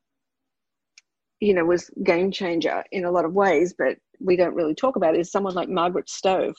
[1.40, 3.74] you know, was game changer in a lot of ways.
[3.78, 5.20] But we don't really talk about it.
[5.20, 6.54] Is someone like Margaret Stove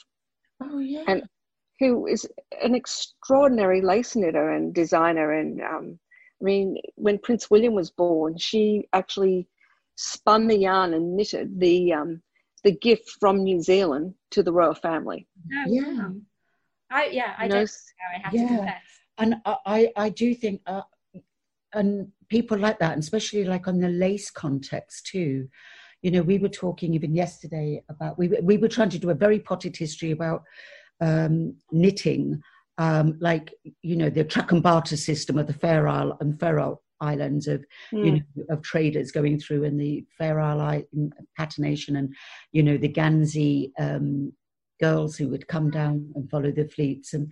[0.62, 1.04] Oh yeah.
[1.06, 1.28] And-
[1.78, 2.28] who is
[2.62, 5.32] an extraordinary lace knitter and designer.
[5.32, 5.98] And um,
[6.40, 9.48] I mean, when Prince William was born, she actually
[9.96, 12.20] spun the yarn and knitted the um,
[12.64, 15.26] the gift from New Zealand to the royal family.
[15.66, 16.08] Yeah.
[16.90, 18.16] I, yeah, I You don't know, know.
[18.16, 18.42] I have Yeah.
[18.42, 18.82] to confess.
[19.18, 19.34] and
[19.66, 20.82] I, I do think, uh,
[21.72, 25.48] and people like that, and especially like on the lace context too.
[26.02, 29.10] You know, we were talking even yesterday about we were- we were trying to do
[29.10, 30.42] a very potted history about
[31.00, 32.42] um, knitting,
[32.78, 36.80] um, like you know the track and barter system of the Fair Isle and Faroe
[37.00, 40.82] Islands of you know of traders going through and the Fair Isle
[41.38, 42.14] patination and
[42.52, 44.32] you know the gansey um,
[44.80, 47.30] girls who would come down and follow the fleets and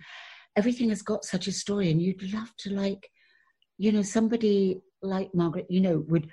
[0.55, 3.09] everything has got such a story and you'd love to like
[3.77, 6.29] you know somebody like Margaret you know would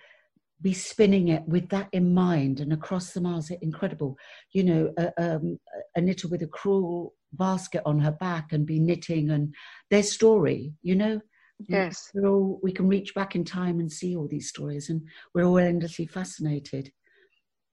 [0.63, 4.17] be spinning it with that in mind and across the miles it's incredible
[4.53, 5.59] you know a, um,
[5.95, 9.55] a knitter with a creel basket on her back and be knitting and
[9.91, 11.21] their story, you know.
[11.69, 12.11] Yes.
[12.23, 15.03] All, we can reach back in time and see all these stories, and
[15.35, 16.93] we're all endlessly fascinated.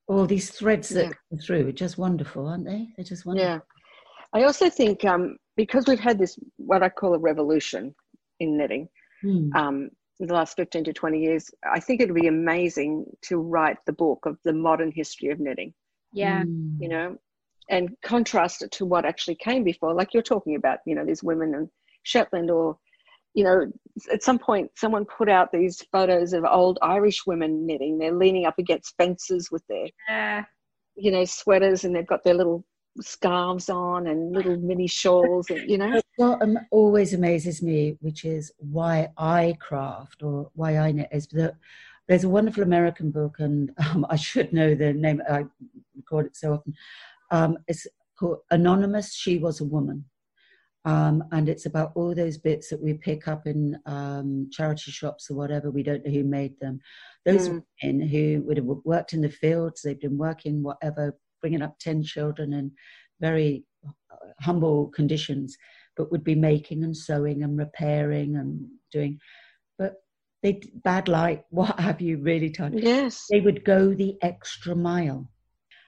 [0.07, 1.11] All these threads that Yeah.
[1.29, 2.89] come through are just wonderful, aren't they?
[2.95, 3.49] They're just wonderful.
[3.49, 3.59] Yeah.
[4.33, 7.95] I also think um, because we've had this, what I call a revolution
[8.39, 8.89] in knitting,
[9.21, 9.49] Hmm.
[9.55, 9.89] um,
[10.19, 13.93] in the last 15 to 20 years, I think it'd be amazing to write the
[13.93, 15.73] book of the modern history of knitting,
[16.11, 16.43] Yeah.
[16.43, 16.81] Hmm.
[16.81, 17.17] you know,
[17.69, 19.93] and contrast it to what actually came before.
[19.93, 21.69] Like you're talking about, you know, these women in
[22.03, 22.77] Shetland or,
[23.33, 23.71] you know,
[24.11, 27.97] at some point someone put out these photos of old Irish women knitting.
[27.97, 30.45] They're leaning up against fences with their Yeah.
[30.95, 32.63] you know, sweaters and they've got their little
[33.01, 35.99] scarves on and little mini shawls, and, you know.
[36.17, 41.25] What um, always amazes me, which is why I craft or why I knit, is
[41.27, 41.55] that
[42.07, 45.23] there's a wonderful American book, and um, I should know the name.
[45.27, 45.45] I
[45.95, 46.75] record it so often.
[47.31, 49.15] Um, it's called Anonymous.
[49.15, 50.05] She was a woman,
[50.85, 55.29] um, and it's about all those bits that we pick up in um, charity shops
[55.29, 55.71] or whatever.
[55.71, 56.79] We don't know who made them.
[57.25, 57.63] Those Mm.
[57.81, 62.03] women who would have worked in the fields, they've been working whatever, bringing up ten
[62.03, 62.71] children in
[63.21, 65.57] very uh, humble conditions,
[65.95, 69.19] but would be making and sewing and repairing and doing.
[69.77, 70.03] But
[70.41, 72.77] they bad light, what have you really done?
[72.77, 73.25] Yes.
[73.31, 75.29] They would go the extra mile.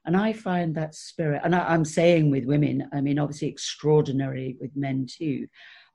[0.06, 4.58] And I find that spirit, and I, I'm saying with women, I mean, obviously extraordinary
[4.60, 5.48] with men too,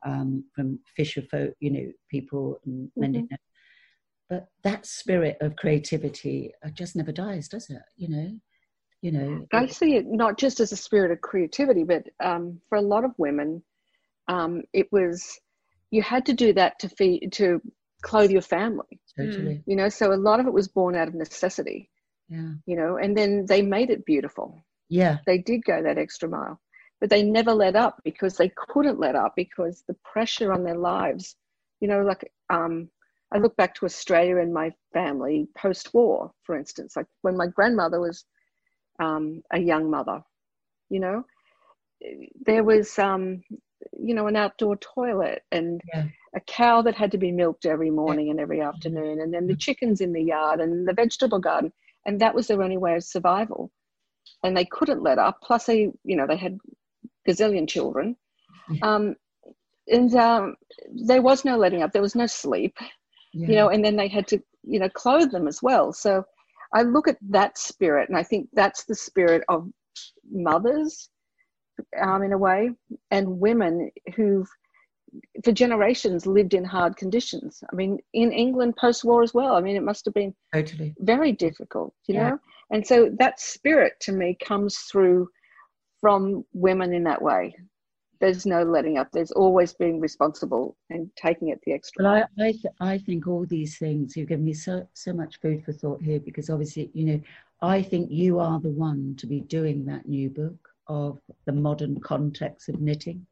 [0.04, 3.28] um, from fisher folk, you know, people and mending.
[3.30, 3.40] net.
[4.28, 7.82] But that spirit of creativity uh, just never dies, does it?
[7.96, 8.38] You know,
[9.02, 9.46] you know.
[9.52, 13.04] I see it not just as a spirit of creativity, but um, for a lot
[13.04, 13.62] of women,
[14.28, 15.38] um, it was
[15.90, 17.60] you had to do that to feed to
[18.02, 19.00] clothe your family.
[19.16, 21.90] totally, You know, so a lot of it was born out of necessity.
[22.30, 24.64] Yeah, You know, and then they made it beautiful.
[24.90, 26.60] yeah, They did go that extra mile,
[27.00, 30.76] but they never let up because they couldn't let up because the pressure on their
[30.78, 31.36] lives.
[31.80, 32.90] You know, like um,
[33.32, 38.00] I look back to Australia and my family post-war, for instance, like when my grandmother
[38.00, 38.24] was
[39.00, 40.22] um, a young mother.
[40.90, 41.24] You know,
[42.46, 43.42] there was um,
[43.98, 46.06] you know an outdoor toilet and Yeah.
[46.36, 49.54] a cow that had to be milked every morning and every afternoon, and then the
[49.56, 51.72] chickens in the yard and the vegetable garden,
[52.06, 53.70] and that was their only way of survival.
[54.42, 55.40] And they couldn't let up.
[55.42, 56.58] Plus, they you know they had
[57.28, 58.16] gazillion children,
[58.82, 59.16] um,
[59.88, 60.56] and um,
[61.06, 61.92] there was no letting up.
[61.92, 62.76] There was no sleep
[63.32, 63.48] yeah.
[63.48, 65.92] you know, and then they had to, you know, clothe them as well.
[65.92, 66.24] So
[66.74, 69.68] I look at that spirit, and I think that's the spirit of
[70.30, 71.08] mothers,
[72.00, 72.70] um, in a way,
[73.10, 74.48] and women who've,
[75.44, 77.62] for generations, lived in hard conditions.
[77.72, 79.56] I mean, in England post-war as well.
[79.56, 80.94] I mean, it must have been totally.
[80.98, 82.30] very difficult, you Yeah.
[82.30, 82.38] know.
[82.70, 85.28] And so that spirit to me comes through
[86.00, 87.54] from women in that way.
[88.20, 89.08] There's no letting up.
[89.12, 92.04] There's always being responsible and taking it the extra.
[92.04, 92.24] Well.
[92.38, 95.64] I, I, th- I think all these things, you've given me so, so much food
[95.64, 97.20] for thought here because obviously, you know,
[97.62, 102.00] I think you are the one to be doing that new book of the modern
[102.00, 103.26] context of knitting.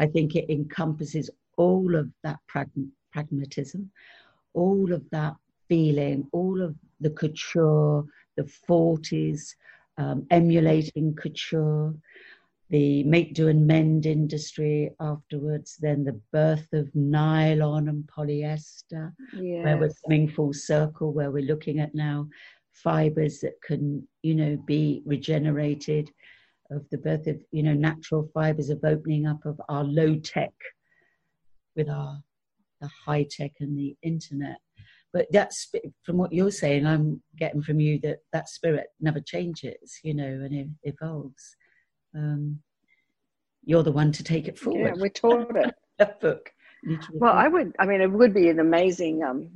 [0.00, 3.90] I think it encompasses all of that pragm- pragmatism,
[4.54, 5.36] all of that
[5.68, 8.04] feeling, all of the couture,
[8.36, 9.54] the 40s,
[9.98, 11.94] um, emulating couture,
[12.70, 19.12] the make do and mend industry afterwards, then the birth of nylon and polyester,
[19.62, 20.00] where we're Yes.
[20.04, 22.26] coming full circle, where we're looking at now
[22.72, 26.08] fibers that can, you know, be regenerated,
[26.70, 30.52] of the birth of, you know, natural fibers of opening up of our low tech
[31.76, 32.20] with our
[32.80, 34.56] the high tech and the internet.
[35.12, 35.70] But that's
[36.04, 40.24] from what you're saying, I'm getting from you that that spirit never changes, you know,
[40.24, 41.56] and it evolves.
[42.14, 42.60] Um,
[43.64, 45.02] you're the one to take it forward Yeah, forward.
[45.02, 45.74] we taught it.
[45.98, 46.50] that book.
[47.12, 47.74] Well, I would.
[47.78, 49.50] I mean, it would be an amazing um,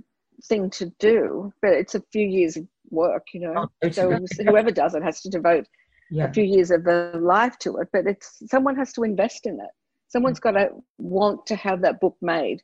[0.45, 3.69] thing to do, but it's a few years of work, you know.
[3.85, 5.67] Oh, So whoever does it has to devote
[6.11, 7.89] yeah, a few years of their life to it.
[7.93, 9.71] But it's someone has to invest in it.
[10.09, 12.63] Someone's got to want to have that book made,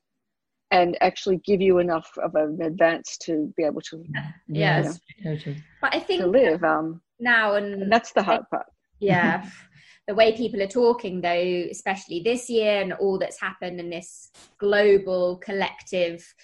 [0.71, 4.05] and actually give you enough of an advance to be able to
[4.49, 5.01] Yes.
[5.23, 5.63] totally.
[5.81, 6.63] But I think to live.
[6.65, 8.67] Um, now and and that's the hard part.
[8.99, 9.45] yeah
[10.09, 14.31] the way people are talking though especially this year and all that's happened in this
[14.59, 16.35] global collective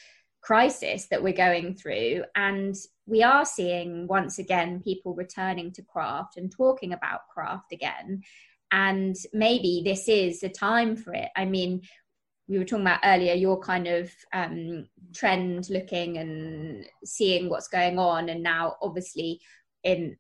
[0.46, 6.36] crisis that we're going through and we are seeing once again people returning to craft
[6.36, 8.22] and talking about craft again.
[8.70, 11.30] And maybe this is the time for it.
[11.34, 11.82] I mean
[12.46, 17.98] we were talking about earlier your kind of um, trend looking and seeing what's going
[17.98, 19.40] on and now obviously
[19.82, 20.16] in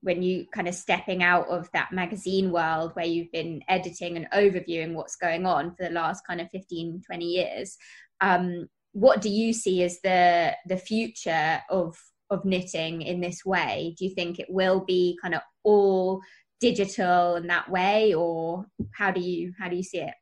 [0.00, 4.26] when you kind of stepping out of that magazine world where you've been editing and
[4.34, 7.76] overviewing what's going on for the last kind of 15 20 years
[8.20, 11.96] um, what do you see as the the future of
[12.30, 13.94] of knitting in this way?
[13.98, 16.20] Do you think it will be kind of all
[16.60, 18.64] digital in that way or
[18.96, 20.14] how do you how do you see it?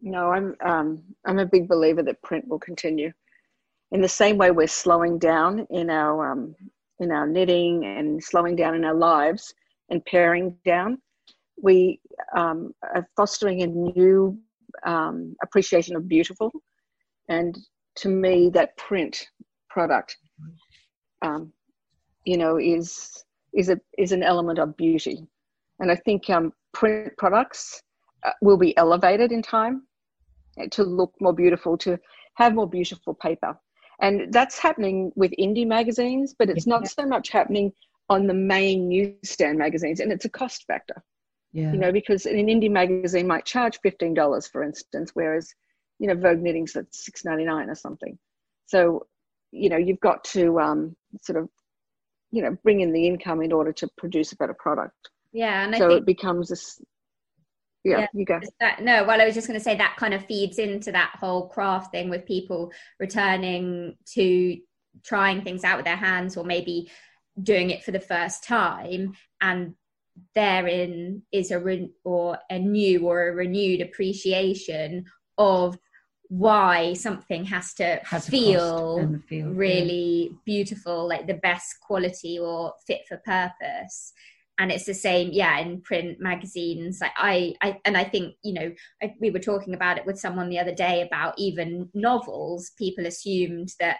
[0.00, 3.12] No i'm um, i'm a big believer that print will continue.
[3.92, 6.54] In the same way we're slowing down in our um,
[7.00, 9.54] in our knitting and slowing down in our lives
[9.90, 10.98] and paring down
[11.60, 12.00] we
[12.36, 14.38] um, are fostering a new
[14.86, 16.50] um, appreciation of beautiful
[17.28, 17.58] and
[17.96, 19.28] to me that print
[19.68, 20.16] product
[21.22, 21.52] um,
[22.24, 23.24] you know is
[23.54, 25.26] is a is an element of beauty.
[25.80, 27.82] And i think um, print products
[28.24, 29.82] uh, will be elevated in time
[30.70, 31.98] to look more beautiful to
[32.34, 33.56] have more beautiful paper.
[34.00, 37.72] And that's happening with indie magazines but it's not so much happening
[38.08, 41.02] on the main newsstand magazines and it's a cost factor.
[41.52, 41.72] Yeah.
[41.72, 45.54] you know because an indie magazine might charge $15 for instance whereas
[45.98, 48.18] you know vogue knitting's at 6.99 or something.
[48.66, 49.06] So
[49.50, 51.48] you know you've got to um, sort of
[52.30, 55.10] you know bring in the income in order to produce a better product.
[55.32, 56.80] Yeah and I so think, it becomes this
[57.84, 58.40] yeah, yeah, you go.
[58.60, 61.14] that, no well i was just going to say that kind of feeds into that
[61.18, 64.58] whole craft thing with people returning to
[65.04, 66.90] trying things out with their hands or maybe
[67.42, 69.74] doing it for the first time and
[70.34, 75.04] therein is a re- or a new or a renewed appreciation
[75.36, 75.78] of
[76.28, 80.36] why something has to has feel, feel, really yeah.
[80.44, 84.12] beautiful, like the best quality or fit for purpose.
[84.60, 87.00] And it's the same, yeah, in print magazines.
[87.00, 88.72] Like I, I and I think you know,
[89.02, 92.72] I, we were talking about it with someone the other day about even novels.
[92.76, 93.98] People assumed that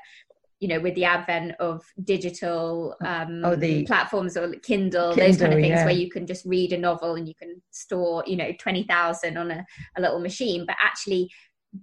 [0.61, 5.39] you know, with the advent of digital um, oh, the platforms or Kindle, Kindle, those
[5.39, 5.85] kind of things yeah.
[5.85, 9.51] where you can just read a novel and you can store, you know, 20,000 on
[9.53, 9.65] a,
[9.97, 10.65] a little machine.
[10.67, 11.31] But actually,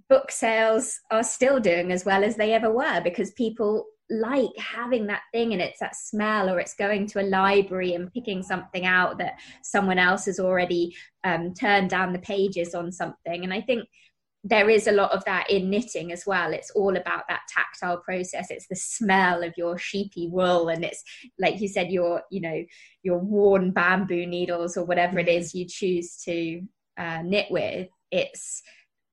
[0.08, 5.06] book sales are still doing as well as they ever were because people like having
[5.06, 8.86] that thing and it's that smell or it's going to a library and picking something
[8.86, 13.42] out that someone else has already um, turned down the pages on something.
[13.42, 13.88] And i think
[14.48, 16.52] there is a lot of that in knitting as well.
[16.52, 18.48] It's all about that tactile process.
[18.50, 21.02] It's the smell of your sheepy wool and it's
[21.36, 22.64] like you said your you know
[23.02, 26.62] your worn bamboo needles or whatever it is you choose to
[26.96, 27.88] uh, knit with.
[28.12, 28.62] It's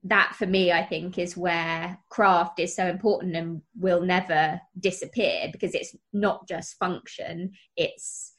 [0.05, 5.49] that for me, I think, is where craft is so important and will never disappear
[5.51, 8.33] because it's not just function, it's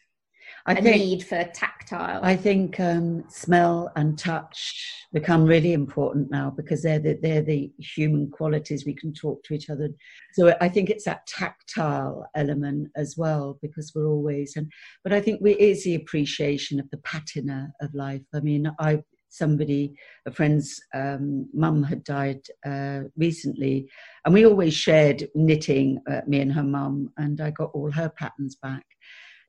[0.67, 2.21] I a think, need for tactile.
[2.23, 7.71] I think um, smell and touch become really important now because they're the, they're the
[7.79, 9.91] human qualities we can talk to each other.
[10.33, 14.71] So I think it's that tactile element as well because we're always and
[15.03, 18.23] but I think we is the appreciation of the patina of life.
[18.35, 19.03] I mean, I
[19.35, 19.95] somebody,
[20.27, 23.89] a friend's um, mum had died uh, recently,
[24.25, 28.09] and we always shared knitting, uh, me and her mum, and I got all her
[28.09, 28.85] patterns back.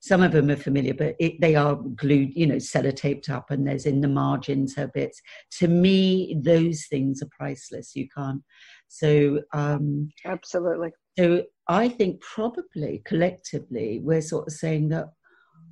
[0.02, 3.68] Some of them are familiar, but it, they are glued, you know, sellotaped up, and
[3.68, 5.22] there's in the margins her bits.
[5.60, 7.96] To me, those things are priceless.
[7.96, 8.42] You can't.
[8.88, 10.90] So, um, absolutely.
[11.18, 15.08] So, I think probably collectively we're sort of saying that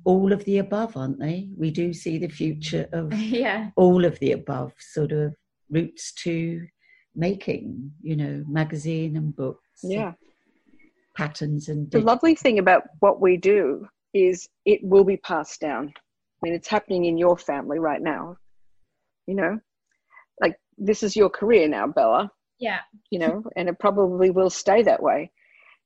[0.04, 1.48] all of the above, aren't they?
[1.56, 3.70] We do see the future of yeah.
[3.76, 5.34] all of the above sort of
[5.70, 6.66] routes to
[7.14, 9.80] making, you know, magazine and books.
[9.82, 10.08] Yeah.
[10.08, 10.14] And
[11.16, 15.92] patterns and the lovely thing about what we do is it will be passed down.
[15.96, 18.36] I mean, it's happening in your family right now.
[19.26, 19.58] You know,
[20.40, 22.30] like this is your career now, Bella.
[22.58, 22.80] Yeah.
[23.10, 25.30] You know, and it probably will stay that way.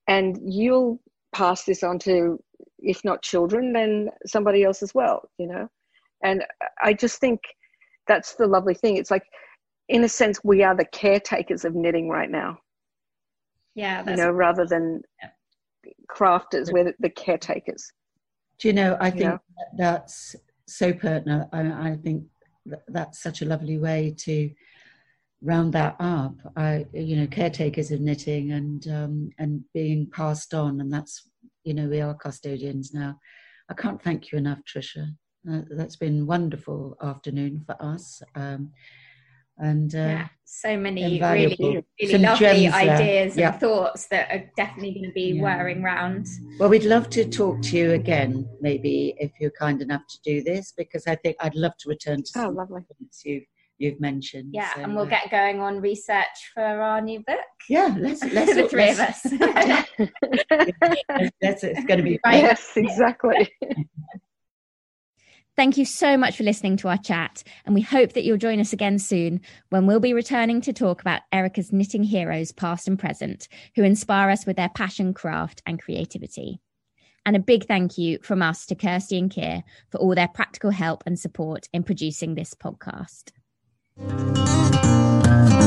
[0.08, 1.00] And you'll
[1.32, 2.42] pass this on to
[2.78, 5.68] if not children, then somebody else as well, you know?
[6.22, 6.44] And
[6.82, 7.40] I just think
[8.06, 8.96] that's the lovely thing.
[8.96, 9.24] It's like,
[9.88, 12.58] in a sense, we are the caretakers of knitting right now.
[13.74, 14.08] Yeah.
[14.08, 15.30] You know, rather than yeah.
[16.10, 17.92] crafters, we're the caretakers.
[18.58, 19.38] Do you know, I think yeah.
[19.76, 20.34] that's
[20.66, 21.48] so pertinent.
[21.52, 22.24] I, I think
[22.88, 24.50] that's such a lovely way to
[25.42, 26.34] round that up.
[26.56, 31.30] I, you know, caretakers of knitting and um, and being passed on, and that's
[31.64, 33.18] you know, we are custodians now.
[33.70, 35.14] I can't thank you enough, Trisha.
[35.50, 38.22] Uh, that's been wonderful afternoon for us.
[38.34, 38.72] Um,
[39.58, 43.50] and uh, yeah, so many really, really lovely ideas yeah.
[43.50, 45.42] and thoughts that are definitely going to be yeah.
[45.42, 46.26] whirring round.
[46.60, 50.44] Well, we'd love to talk to you again, maybe if you're kind enough to do
[50.44, 52.82] this, because I think I'd love to return to oh, lovely.
[53.24, 53.42] you
[53.78, 54.50] you've mentioned.
[54.52, 57.38] Yeah, so, and we'll uh, get going on research for our new book.
[57.68, 59.22] Yeah, let's let's the 3 of us.
[61.40, 63.50] that's, it's going to be yes, exactly.
[65.56, 68.60] Thank you so much for listening to our chat, and we hope that you'll join
[68.60, 72.98] us again soon when we'll be returning to talk about Erika's knitting heroes, past and
[72.98, 76.60] present, who inspire us with their passion, craft, and creativity.
[77.26, 80.70] And a big thank you from us to Kirsty and Keir for all their practical
[80.70, 83.32] help and support in producing this podcast.
[84.00, 85.57] あっ!